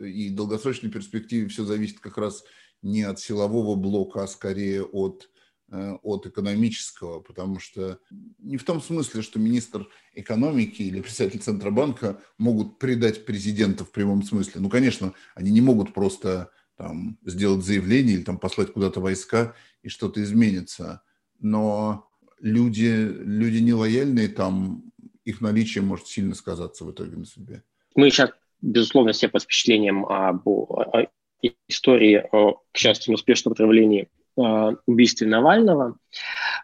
и 0.00 0.30
долгосрочной 0.30 0.90
перспективе 0.90 1.48
все 1.48 1.64
зависит 1.64 2.00
как 2.00 2.18
раз 2.18 2.44
не 2.82 3.02
от 3.02 3.20
силового 3.20 3.76
блока, 3.76 4.24
а 4.24 4.26
скорее 4.26 4.82
от 4.82 5.28
Э, 5.70 5.96
от 6.02 6.24
экономического, 6.26 7.20
потому 7.20 7.60
что 7.60 7.98
не 8.38 8.56
в 8.56 8.64
том 8.64 8.80
смысле, 8.80 9.20
что 9.20 9.38
министр 9.38 9.86
экономики 10.14 10.80
или 10.80 11.02
председатель 11.02 11.40
Центробанка 11.40 12.22
могут 12.38 12.78
предать 12.78 13.26
президента 13.26 13.84
в 13.84 13.92
прямом 13.92 14.22
смысле. 14.22 14.62
Ну, 14.62 14.70
конечно, 14.70 15.12
они 15.34 15.50
не 15.50 15.60
могут 15.60 15.92
просто 15.92 16.50
там, 16.78 17.18
сделать 17.22 17.66
заявление 17.66 18.14
или 18.14 18.22
там, 18.22 18.38
послать 18.38 18.72
куда-то 18.72 19.00
войска, 19.00 19.54
и 19.88 19.90
что-то 19.90 20.22
изменится. 20.22 21.02
Но 21.40 22.08
люди, 22.40 23.08
люди 23.08 23.58
нелояльные, 23.58 24.28
там 24.28 24.84
их 25.24 25.40
наличие 25.40 25.82
может 25.82 26.06
сильно 26.06 26.34
сказаться 26.34 26.84
в 26.84 26.92
итоге 26.92 27.16
на 27.16 27.24
себе. 27.24 27.62
Мы 27.94 28.10
сейчас, 28.10 28.30
безусловно, 28.60 29.12
все 29.12 29.28
под 29.28 29.42
впечатлением 29.42 30.04
об, 30.04 30.46
истории, 31.68 32.22
к 32.30 32.76
счастью, 32.76 33.12
неуспешном 33.12 33.52
отравлении 33.52 34.08
убийстве 34.86 35.26
Навального. 35.26 35.96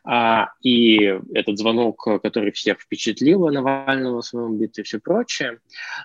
А, 0.06 0.50
и 0.62 1.18
этот 1.32 1.58
звонок, 1.58 2.06
который 2.22 2.52
всех 2.52 2.80
впечатлил 2.80 3.48
Навального 3.48 4.20
своем 4.20 4.52
убийстве 4.54 4.82
и 4.82 4.84
все 4.84 4.98
прочее. 4.98 5.60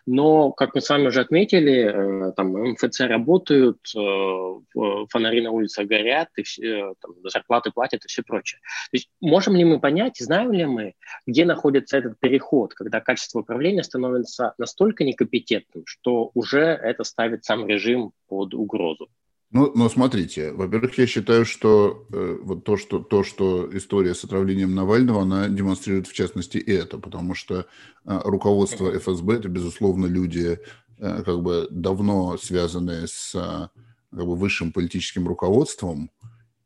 Но, 0.06 0.52
как 0.52 0.76
мы 0.76 0.82
с 0.82 0.90
вами 0.90 1.08
уже 1.08 1.22
отметили, 1.22 2.30
э, 2.30 2.32
там 2.34 2.54
МФЦ 2.54 3.02
работают, 3.02 3.80
э, 3.96 5.06
фонари 5.10 5.42
на 5.42 5.52
улицах 5.52 5.88
горят, 5.88 6.30
и 6.38 6.44
все, 6.44 6.94
там, 7.02 7.14
зарплаты 7.24 7.72
платят 7.72 8.06
и 8.06 8.08
все 8.08 8.24
прочее. 8.24 8.60
То 8.92 8.98
есть 8.98 9.10
можем 9.22 9.56
ли 9.56 9.66
мы 9.66 9.80
понять, 9.80 10.18
знаем 10.18 10.54
ли 10.54 10.66
мы, 10.66 10.94
где 11.26 11.46
находится 11.46 11.98
этот 11.98 12.20
переход, 12.20 12.74
когда 12.74 13.02
качество 13.02 13.40
управления 13.40 13.84
становится 13.84 14.54
настолько 14.58 15.04
некомпетентным, 15.04 15.84
что 15.86 16.32
уже 16.34 16.62
это 16.62 17.04
ставит 17.04 17.44
сам 17.44 17.68
режим 17.68 18.12
под 18.28 18.54
угрозу? 18.54 19.10
Ну, 19.52 19.72
но 19.74 19.90
смотрите, 19.90 20.52
во-первых, 20.52 20.96
я 21.00 21.08
считаю, 21.08 21.44
что 21.44 22.06
э, 22.14 22.38
вот 22.44 22.64
то 22.66 22.78
что, 22.78 23.00
то, 23.00 23.24
что 23.24 23.68
история 23.76 24.14
с 24.14 24.24
отравлением 24.24 24.76
Навального, 24.76 25.24
она 25.24 25.48
демонстрирует 25.48 26.06
в 26.06 26.14
частности 26.14 26.58
и 26.58 26.72
это, 26.72 27.00
потому 27.00 27.34
что 27.34 27.66
э, 28.06 28.20
руководство 28.26 28.92
ФСБ– 28.96 29.34
это, 29.38 29.50
безусловно, 29.50 30.06
люди, 30.06 30.60
э, 31.00 31.24
как 31.24 31.42
бы 31.42 31.68
давно 31.72 32.38
связанные 32.38 33.08
с 33.08 33.34
э, 33.34 33.70
как 34.16 34.26
бы 34.26 34.36
высшим 34.36 34.72
политическим 34.72 35.28
руководством 35.28 36.12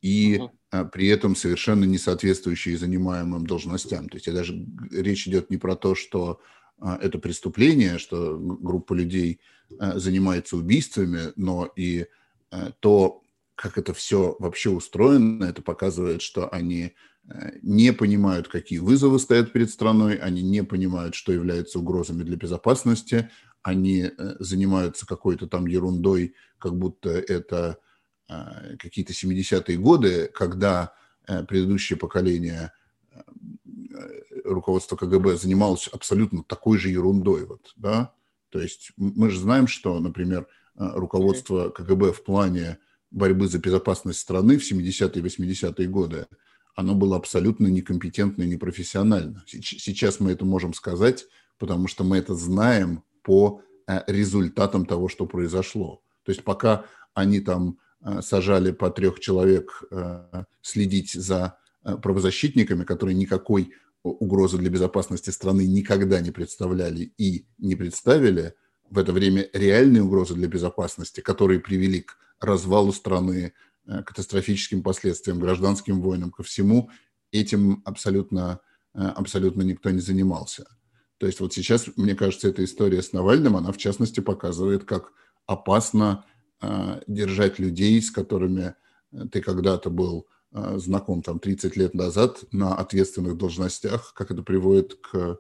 и 0.02 0.42
э, 0.72 0.86
при 0.86 1.08
этом 1.08 1.38
совершенно 1.38 1.86
не 1.86 1.98
соответствующие 1.98 2.78
занимаемым 2.78 3.48
должностям. 3.48 4.10
То 4.10 4.18
есть 4.18 4.28
я 4.28 4.34
даже 4.34 4.68
речь 4.92 5.26
идет 5.26 5.50
не 5.50 5.56
про 5.56 5.78
то, 5.78 5.96
что 5.96 6.42
э, 6.82 6.98
это 7.02 7.18
преступление, 7.18 7.98
что 7.98 8.38
группа 8.38 8.94
людей 8.94 9.40
э, 9.80 9.98
занимается 9.98 10.58
убийствами, 10.58 11.32
но 11.38 11.72
и 11.78 12.08
то, 12.80 13.24
как 13.56 13.78
это 13.78 13.94
все 13.94 14.36
вообще 14.40 14.70
устроено, 14.70 15.46
это 15.46 15.62
показывает, 15.62 16.22
что 16.22 16.50
они 16.50 16.94
э, 17.30 17.52
не 17.62 17.94
понимают, 17.94 18.48
какие 18.48 18.80
вызовы 18.80 19.20
стоят 19.20 19.54
перед 19.54 19.70
страной, 19.70 20.16
они 20.16 20.42
не 20.42 20.64
понимают, 20.64 21.16
что 21.16 21.32
является 21.32 21.80
угрозами 21.80 22.24
для 22.24 22.36
безопасности, 22.36 23.30
они 23.62 24.02
э, 24.02 24.36
занимаются 24.40 25.06
какой-то 25.06 25.48
там 25.48 25.68
ерундой, 25.68 26.36
как 26.58 26.78
будто 26.78 27.10
это 27.10 27.78
какие-то 28.80 29.12
70-е 29.12 29.78
годы, 29.78 30.32
когда 30.34 30.96
предыдущее 31.28 32.00
поколение 32.00 32.72
руководства 34.46 34.96
КГБ 34.96 35.36
занималось 35.36 35.88
абсолютно 35.90 36.42
такой 36.42 36.78
же 36.78 36.90
ерундой. 36.90 37.46
Вот, 37.46 37.74
да? 37.76 38.14
То 38.50 38.60
есть 38.60 38.94
мы 38.96 39.30
же 39.30 39.40
знаем, 39.40 39.68
что, 39.68 40.00
например, 40.00 40.48
Э, 40.48 40.63
руководство 40.76 41.70
КГБ 41.70 42.14
в 42.14 42.24
плане 42.24 42.80
борьбы 43.12 43.48
за 43.48 43.60
безопасность 43.60 44.20
страны 44.20 44.58
в 44.58 44.72
70-е 44.72 45.22
и 45.22 45.26
80-е 45.26 45.88
годы, 45.88 46.28
оно 46.76 46.96
было 46.96 47.16
абсолютно 47.16 47.68
некомпетентно 47.68 48.44
и 48.44 48.48
непрофессионально. 48.48 49.44
Сейчас 49.48 50.20
мы 50.20 50.32
это 50.32 50.46
можем 50.46 50.74
сказать, 50.74 51.26
потому 51.60 51.88
что 51.88 52.04
мы 52.04 52.18
это 52.18 52.34
знаем 52.36 53.04
по 53.22 53.62
э, 53.88 54.02
результатам 54.08 54.86
того, 54.86 55.08
что 55.08 55.28
произошло. 55.28 56.02
То 56.24 56.32
есть 56.32 56.44
пока 56.44 56.86
они 57.14 57.40
там 57.40 57.78
э, 58.02 58.22
сажали 58.22 58.72
по 58.72 58.90
трех 58.90 59.20
человек 59.20 59.84
следить 60.62 61.14
за 61.14 61.58
правозащитниками, 62.02 62.86
которые 62.86 63.14
никакой 63.14 63.74
угрозы 64.04 64.58
для 64.58 64.70
безопасности 64.70 65.30
страны 65.30 65.66
никогда 65.68 66.20
не 66.20 66.32
представляли 66.32 67.14
и 67.18 67.46
не 67.58 67.76
представили, 67.76 68.56
в 68.94 69.00
это 69.00 69.12
время 69.12 69.50
реальные 69.54 70.04
угрозы 70.04 70.36
для 70.36 70.48
безопасности, 70.48 71.20
которые 71.20 71.60
привели 71.60 72.02
к 72.02 72.16
развалу 72.40 72.94
страны, 72.94 73.54
э, 73.88 74.04
катастрофическим 74.04 74.84
последствиям, 74.84 75.40
гражданским 75.40 76.00
войнам, 76.00 76.30
ко 76.30 76.44
всему, 76.44 76.92
этим 77.32 77.82
абсолютно, 77.86 78.60
э, 78.94 79.00
абсолютно 79.00 79.64
никто 79.64 79.90
не 79.90 80.00
занимался. 80.00 80.68
То 81.18 81.26
есть 81.26 81.40
вот 81.40 81.54
сейчас, 81.54 81.88
мне 81.96 82.14
кажется, 82.14 82.50
эта 82.50 82.64
история 82.64 83.02
с 83.02 83.14
Навальным, 83.14 83.58
она 83.58 83.72
в 83.72 83.78
частности 83.78 84.20
показывает, 84.20 84.84
как 84.84 85.12
опасно 85.48 86.26
э, 86.62 87.02
держать 87.08 87.58
людей, 87.58 88.00
с 88.00 88.12
которыми 88.12 88.76
ты 89.32 89.42
когда-то 89.42 89.90
был 89.90 90.28
знаком 90.76 91.24
там 91.24 91.40
30 91.40 91.76
лет 91.78 91.96
назад 91.96 92.44
на 92.52 92.76
ответственных 92.76 93.38
должностях, 93.38 94.14
как 94.14 94.30
это 94.30 94.44
приводит 94.44 94.94
к, 94.96 95.40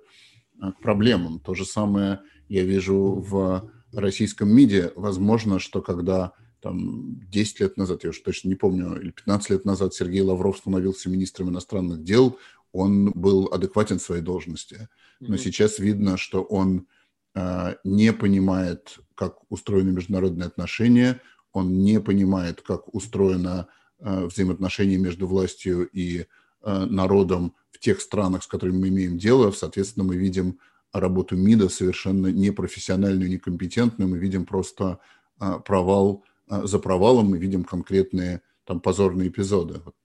к 0.59 0.81
проблемам. 0.81 1.39
То 1.39 1.53
же 1.53 1.65
самое 1.65 2.21
я 2.53 2.63
вижу 2.63 3.25
в 3.27 3.67
российском 3.91 4.47
МИДе, 4.47 4.91
возможно, 4.95 5.57
что 5.57 5.81
когда 5.81 6.33
там 6.61 7.19
10 7.31 7.59
лет 7.61 7.77
назад, 7.77 8.03
я 8.03 8.11
уже 8.11 8.21
точно 8.21 8.49
не 8.49 8.55
помню, 8.55 8.95
или 9.01 9.09
15 9.09 9.49
лет 9.49 9.65
назад 9.65 9.95
Сергей 9.95 10.21
Лавров 10.21 10.59
становился 10.59 11.09
министром 11.09 11.49
иностранных 11.49 12.03
дел, 12.03 12.37
он 12.71 13.11
был 13.11 13.49
адекватен 13.51 13.97
в 13.97 14.03
своей 14.03 14.21
должности. 14.21 14.87
Но 15.19 15.33
mm-hmm. 15.33 15.37
сейчас 15.39 15.79
видно, 15.79 16.15
что 16.17 16.43
он 16.43 16.85
э, 17.33 17.75
не 17.83 18.13
понимает, 18.13 18.99
как 19.15 19.51
устроены 19.51 19.91
международные 19.91 20.45
отношения, 20.45 21.19
он 21.53 21.79
не 21.79 21.99
понимает, 21.99 22.61
как 22.61 22.93
устроено 22.93 23.67
э, 23.99 24.25
взаимоотношения 24.25 24.97
между 24.97 25.25
властью 25.25 25.89
и 25.89 26.19
э, 26.61 26.85
народом 26.85 27.55
в 27.71 27.79
тех 27.79 27.99
странах, 27.99 28.43
с 28.43 28.47
которыми 28.47 28.77
мы 28.77 28.87
имеем 28.89 29.17
дело. 29.17 29.49
Соответственно, 29.51 30.05
мы 30.05 30.17
видим 30.17 30.59
работу 30.99 31.35
МИДа 31.35 31.69
совершенно 31.69 32.27
непрофессиональную, 32.27 33.29
некомпетентную. 33.29 34.09
Мы 34.09 34.17
видим 34.17 34.45
просто 34.45 34.99
а, 35.39 35.59
провал 35.59 36.23
а, 36.47 36.65
за 36.65 36.79
провалом, 36.79 37.31
мы 37.31 37.37
видим 37.37 37.63
конкретные 37.63 38.41
там 38.65 38.79
позорные 38.79 39.29
эпизоды. 39.29 39.81
Вот, 39.83 39.95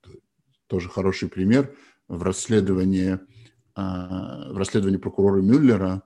тоже 0.66 0.89
хороший 0.89 1.28
пример 1.28 1.74
в 2.09 2.22
расследовании, 2.22 3.20
а, 3.74 4.53
в 4.53 4.57
расследовании 4.57 4.99
прокурора 4.99 5.41
Мюллера 5.41 6.03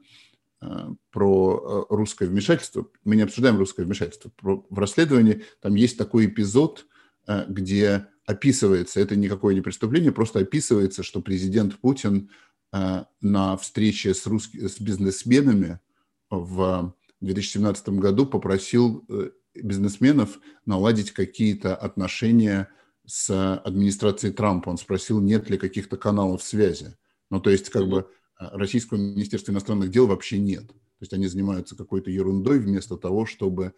про 1.10 1.86
русское 1.90 2.28
вмешательство. 2.28 2.86
Мы 3.02 3.16
не 3.16 3.22
обсуждаем 3.22 3.58
русское 3.58 3.84
вмешательство. 3.84 4.30
в 4.40 4.78
расследовании 4.78 5.42
там 5.60 5.74
есть 5.74 5.98
такой 5.98 6.26
эпизод, 6.26 6.86
где 7.48 8.06
описывается, 8.26 9.00
это 9.00 9.16
никакое 9.16 9.54
не 9.54 9.60
преступление, 9.60 10.12
просто 10.12 10.40
описывается, 10.40 11.02
что 11.02 11.20
президент 11.20 11.78
Путин 11.78 12.28
э, 12.28 12.30
на 12.72 13.56
встрече 13.58 14.14
с, 14.14 14.26
русскими, 14.26 14.66
с 14.66 14.80
бизнесменами 14.80 15.78
в 16.30 16.94
2017 17.20 17.88
году 17.90 18.26
попросил 18.26 19.04
э, 19.08 19.30
бизнесменов 19.54 20.40
наладить 20.66 21.12
какие-то 21.12 21.76
отношения 21.76 22.68
с 23.06 23.58
администрацией 23.58 24.32
Трампа. 24.32 24.70
Он 24.70 24.78
спросил, 24.78 25.20
нет 25.20 25.50
ли 25.50 25.58
каких-то 25.58 25.96
каналов 25.96 26.42
связи. 26.42 26.96
Ну, 27.30 27.40
то 27.40 27.50
есть, 27.50 27.70
как 27.70 27.88
бы, 27.88 28.08
э, 28.40 28.48
российского 28.52 28.98
министерства 28.98 29.52
иностранных 29.52 29.90
дел 29.90 30.06
вообще 30.06 30.38
нет. 30.38 30.68
То 30.68 31.04
есть 31.04 31.12
они 31.12 31.26
занимаются 31.26 31.76
какой-то 31.76 32.10
ерундой 32.10 32.60
вместо 32.60 32.96
того, 32.96 33.26
чтобы 33.26 33.74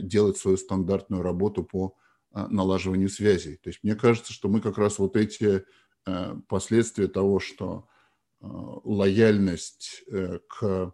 делать 0.00 0.36
свою 0.36 0.56
стандартную 0.56 1.22
работу 1.22 1.64
по 1.64 1.96
налаживанию 2.32 3.08
связей. 3.08 3.56
То 3.56 3.70
есть 3.70 3.80
мне 3.82 3.96
кажется, 3.96 4.32
что 4.32 4.48
мы 4.48 4.60
как 4.60 4.78
раз 4.78 4.98
вот 4.98 5.16
эти 5.16 5.64
э, 6.06 6.34
последствия 6.46 7.08
того, 7.08 7.40
что 7.40 7.88
э, 7.88 7.97
лояльность 8.40 10.02
э, 10.10 10.38
к 10.48 10.92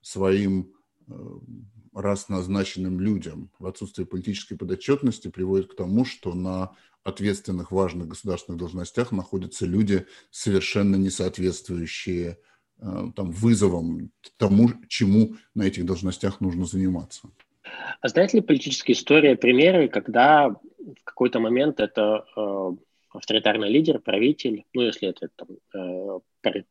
своим 0.00 0.72
раз 1.92 2.28
назначенным 2.28 3.00
людям 3.00 3.50
в 3.58 3.66
отсутствии 3.66 4.04
политической 4.04 4.56
подотчетности 4.56 5.28
приводит 5.28 5.72
к 5.72 5.76
тому, 5.76 6.04
что 6.04 6.34
на 6.34 6.72
ответственных 7.04 7.70
важных 7.70 8.08
государственных 8.08 8.58
должностях 8.58 9.12
находятся 9.12 9.66
люди, 9.66 10.06
совершенно 10.30 10.96
не 10.96 11.10
соответствующие 11.10 12.38
там, 12.78 13.30
вызовам 13.30 14.10
тому, 14.36 14.70
чему 14.88 15.36
на 15.54 15.62
этих 15.62 15.86
должностях 15.86 16.40
нужно 16.40 16.66
заниматься. 16.66 17.28
А 18.00 18.08
знаете 18.08 18.38
ли 18.38 18.42
политическая 18.42 18.92
история 18.92 19.36
примеры, 19.36 19.88
когда 19.88 20.48
в 20.48 21.04
какой-то 21.04 21.40
момент 21.40 21.80
это 21.80 22.24
э, 22.36 22.70
авторитарный 23.10 23.70
лидер, 23.70 23.98
правитель, 23.98 24.64
ну, 24.72 24.82
если 24.82 25.08
это 25.08 25.28
там, 25.34 25.48
э, 25.74 26.20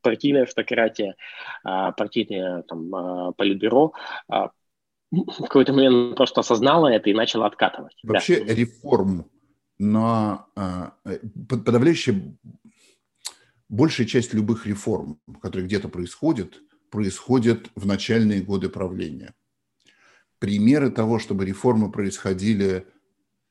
партийная 0.01 0.43
автократия, 0.43 1.15
партийное 1.63 2.63
там, 2.63 2.95
э, 2.95 3.33
политбюро, 3.33 3.93
э, 4.31 4.47
в 5.11 5.41
какой-то 5.41 5.73
момент 5.73 6.15
просто 6.15 6.41
осознала 6.41 6.87
это 6.87 7.09
и 7.09 7.13
начала 7.13 7.45
откатывать. 7.45 7.95
Вообще 8.03 8.43
да. 8.43 8.53
реформ 8.53 9.25
на 9.77 10.45
э, 10.55 11.19
подавляющая 11.49 12.37
большая 13.69 14.07
часть 14.07 14.33
любых 14.33 14.65
реформ, 14.65 15.19
которые 15.41 15.67
где-то 15.67 15.89
происходят, 15.89 16.61
происходят 16.89 17.69
в 17.75 17.85
начальные 17.85 18.41
годы 18.41 18.69
правления 18.69 19.33
примеры 20.39 20.91
того, 20.91 21.19
чтобы 21.19 21.45
реформы 21.45 21.91
происходили 21.91 22.87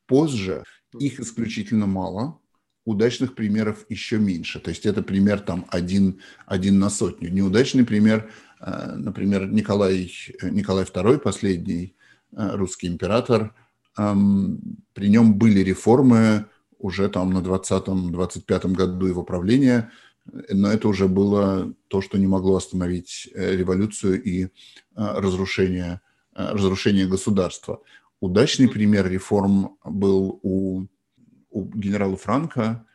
позже, 0.06 0.64
их 0.98 1.18
исключительно 1.18 1.86
мало, 1.86 2.40
удачных 2.84 3.34
примеров 3.34 3.84
еще 3.88 4.18
меньше. 4.18 4.60
То 4.60 4.70
есть 4.70 4.86
это 4.86 5.02
пример 5.02 5.40
там 5.40 5.66
один, 5.68 6.20
один 6.46 6.78
на 6.78 6.90
сотню. 6.90 7.30
Неудачный 7.30 7.84
пример, 7.84 8.30
э, 8.60 8.94
например, 8.96 9.50
Николай, 9.50 10.12
Николай 10.42 10.84
II, 10.84 11.18
последний 11.18 11.94
э, 12.32 12.56
русский 12.56 12.88
император, 12.88 13.54
эм, 13.96 14.60
при 14.92 15.08
нем 15.08 15.34
были 15.34 15.60
реформы 15.60 16.46
уже 16.78 17.08
там 17.08 17.30
на 17.30 17.38
20-25 17.38 18.72
году 18.72 19.06
его 19.06 19.22
правления, 19.22 19.90
но 20.50 20.70
это 20.70 20.88
уже 20.88 21.08
было 21.08 21.74
то, 21.88 22.00
что 22.00 22.18
не 22.18 22.26
могло 22.26 22.56
остановить 22.56 23.28
э, 23.34 23.56
революцию 23.56 24.22
и 24.22 24.48
разрушение 24.94 26.00
Э, 26.36 26.50
разрушения 26.52 27.06
государства. 27.06 27.80
Удачный 28.20 28.68
пример 28.68 29.08
реформ 29.08 29.76
был 29.84 30.40
у, 30.42 30.86
у 31.54 31.64
генерала 31.64 32.16
Франка, 32.16 32.86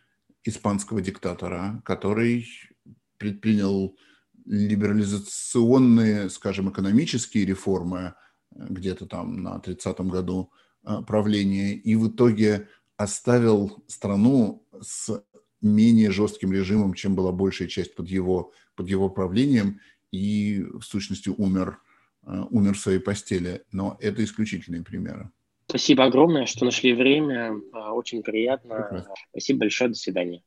испанского 0.43 1.01
диктатора, 1.01 1.81
который 1.85 2.47
предпринял 3.17 3.95
либерализационные, 4.45 6.29
скажем, 6.29 6.69
экономические 6.69 7.45
реформы 7.45 8.13
э, 8.51 8.65
где-то 8.69 9.05
там 9.05 9.43
на 9.43 9.57
30-м 9.57 10.09
году 10.09 10.51
э, 10.83 11.01
правления 11.05 11.73
и 11.73 11.95
в 11.95 12.09
итоге 12.09 12.67
оставил 12.97 13.83
страну 13.87 14.65
с 14.81 15.23
менее 15.61 16.11
жестким 16.11 16.51
режимом, 16.51 16.93
чем 16.93 17.15
была 17.15 17.31
большая 17.31 17.67
часть 17.67 17.95
под 17.95 18.07
его, 18.07 18.53
под 18.75 18.89
его 18.89 19.09
правлением, 19.09 19.79
и 20.11 20.65
в 20.73 20.83
сущности 20.83 21.29
умер 21.29 21.79
Э, 22.29 22.43
умер 22.51 22.75
в 22.75 22.79
своей 22.79 22.99
постели, 22.99 23.63
но 23.71 23.97
это 23.99 24.23
исключительные 24.23 24.83
примеры. 24.83 25.31
Спасибо 25.69 26.05
огромное, 26.05 26.47
что 26.47 26.65
нашли 26.65 26.93
время. 26.93 27.53
Э, 27.73 27.91
очень 27.91 28.23
приятно. 28.23 28.75
Прекрасно. 28.75 29.13
Спасибо 29.29 29.59
большое. 29.59 29.91
До 29.91 29.95
свидания. 29.95 30.41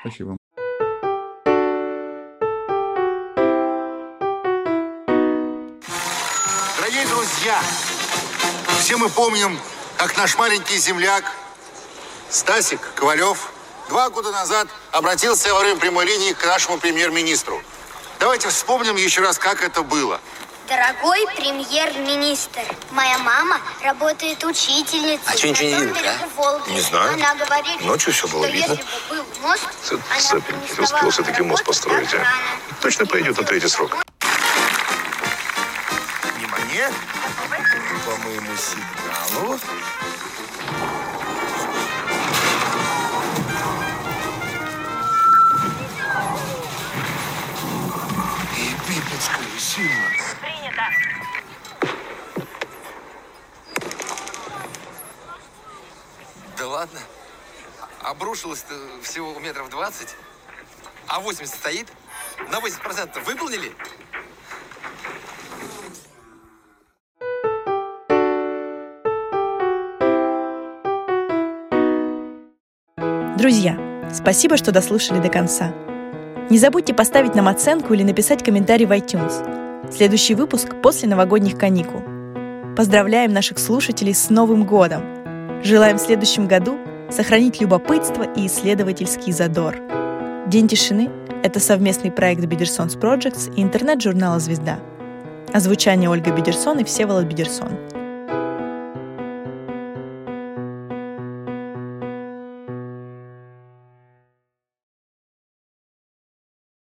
Спасибо. 0.00 0.38
Дорогие 6.78 7.06
друзья, 7.10 7.60
все 8.80 8.96
мы 8.96 9.10
помним, 9.10 9.58
как 9.98 10.16
наш 10.16 10.38
маленький 10.38 10.78
земляк 10.78 11.24
Стасик 12.30 12.94
Ковалев 12.94 13.52
два 13.90 14.08
года 14.08 14.32
назад 14.32 14.68
обратился 14.92 15.52
во 15.52 15.60
время 15.60 15.78
прямой 15.78 16.06
линии 16.06 16.32
к 16.32 16.46
нашему 16.46 16.78
премьер-министру. 16.78 17.60
Давайте 18.18 18.48
вспомним 18.48 18.96
еще 18.96 19.20
раз, 19.20 19.38
как 19.38 19.62
это 19.62 19.82
было– 19.82 20.18
Дорогой 20.68 21.26
премьер-министр, 21.36 22.62
моя 22.90 23.18
мама 23.18 23.60
работает 23.82 24.42
учительницей. 24.44 25.20
А 25.26 25.36
что 25.36 25.48
ничего 25.48 25.68
не 25.68 25.74
видно, 25.86 26.00
а? 26.00 26.28
Волги. 26.36 26.70
Не 26.70 26.80
знаю. 26.80 27.12
Она 27.14 27.34
говорит, 27.34 27.80
Ночью 27.82 28.12
все 28.14 28.26
было 28.28 28.46
видно. 28.46 28.78
был 29.10 29.24
мост, 29.42 29.68
успел 30.78 31.10
все-таки 31.10 31.42
мост 31.42 31.64
построить, 31.64 32.14
а? 32.14 32.24
Точно 32.80 33.04
пойдет 33.04 33.36
на 33.36 33.44
третий 33.44 33.68
срок. 33.68 33.94
Внимание! 36.34 36.90
По 38.06 38.16
моему 38.26 38.56
сигналу 38.56 39.58
сильно. 49.74 49.88
Принято. 49.96 50.03
Да 56.58 56.68
ладно. 56.68 57.00
Обрушилось 58.02 58.64
всего 59.02 59.38
метров 59.40 59.70
20, 59.70 60.14
а 61.08 61.20
80 61.20 61.54
стоит. 61.54 61.86
На 62.50 62.58
80% 62.58 63.24
выполнили? 63.24 63.72
Друзья, 73.36 73.78
спасибо, 74.12 74.56
что 74.56 74.72
дослушали 74.72 75.20
до 75.20 75.28
конца. 75.28 75.74
Не 76.50 76.58
забудьте 76.58 76.94
поставить 76.94 77.34
нам 77.34 77.48
оценку 77.48 77.94
или 77.94 78.02
написать 78.02 78.44
комментарий 78.44 78.86
в 78.86 78.92
iTunes. 78.92 79.73
Следующий 79.90 80.34
выпуск 80.34 80.68
после 80.82 81.08
новогодних 81.08 81.56
каникул. 81.56 82.02
Поздравляем 82.76 83.32
наших 83.32 83.58
слушателей 83.58 84.14
с 84.14 84.30
Новым 84.30 84.64
годом! 84.64 85.02
Желаем 85.62 85.98
в 85.98 86.00
следующем 86.00 86.48
году 86.48 86.78
сохранить 87.10 87.60
любопытство 87.60 88.24
и 88.24 88.46
исследовательский 88.46 89.32
задор. 89.32 89.76
День 90.46 90.68
тишины— 90.68 91.10
это 91.42 91.60
совместный 91.60 92.10
проект 92.10 92.44
Бедерсонс 92.44 92.96
Projects 92.96 93.54
и 93.54 93.62
интернет-журнала 93.62 94.40
«Звезда». 94.40 94.78
Озвучание 95.52 96.10
Ольга 96.10 96.32
Бедерсон 96.32 96.80
и 96.80 96.84
Всеволод 96.84 97.26
Бедерсон. 97.26 97.78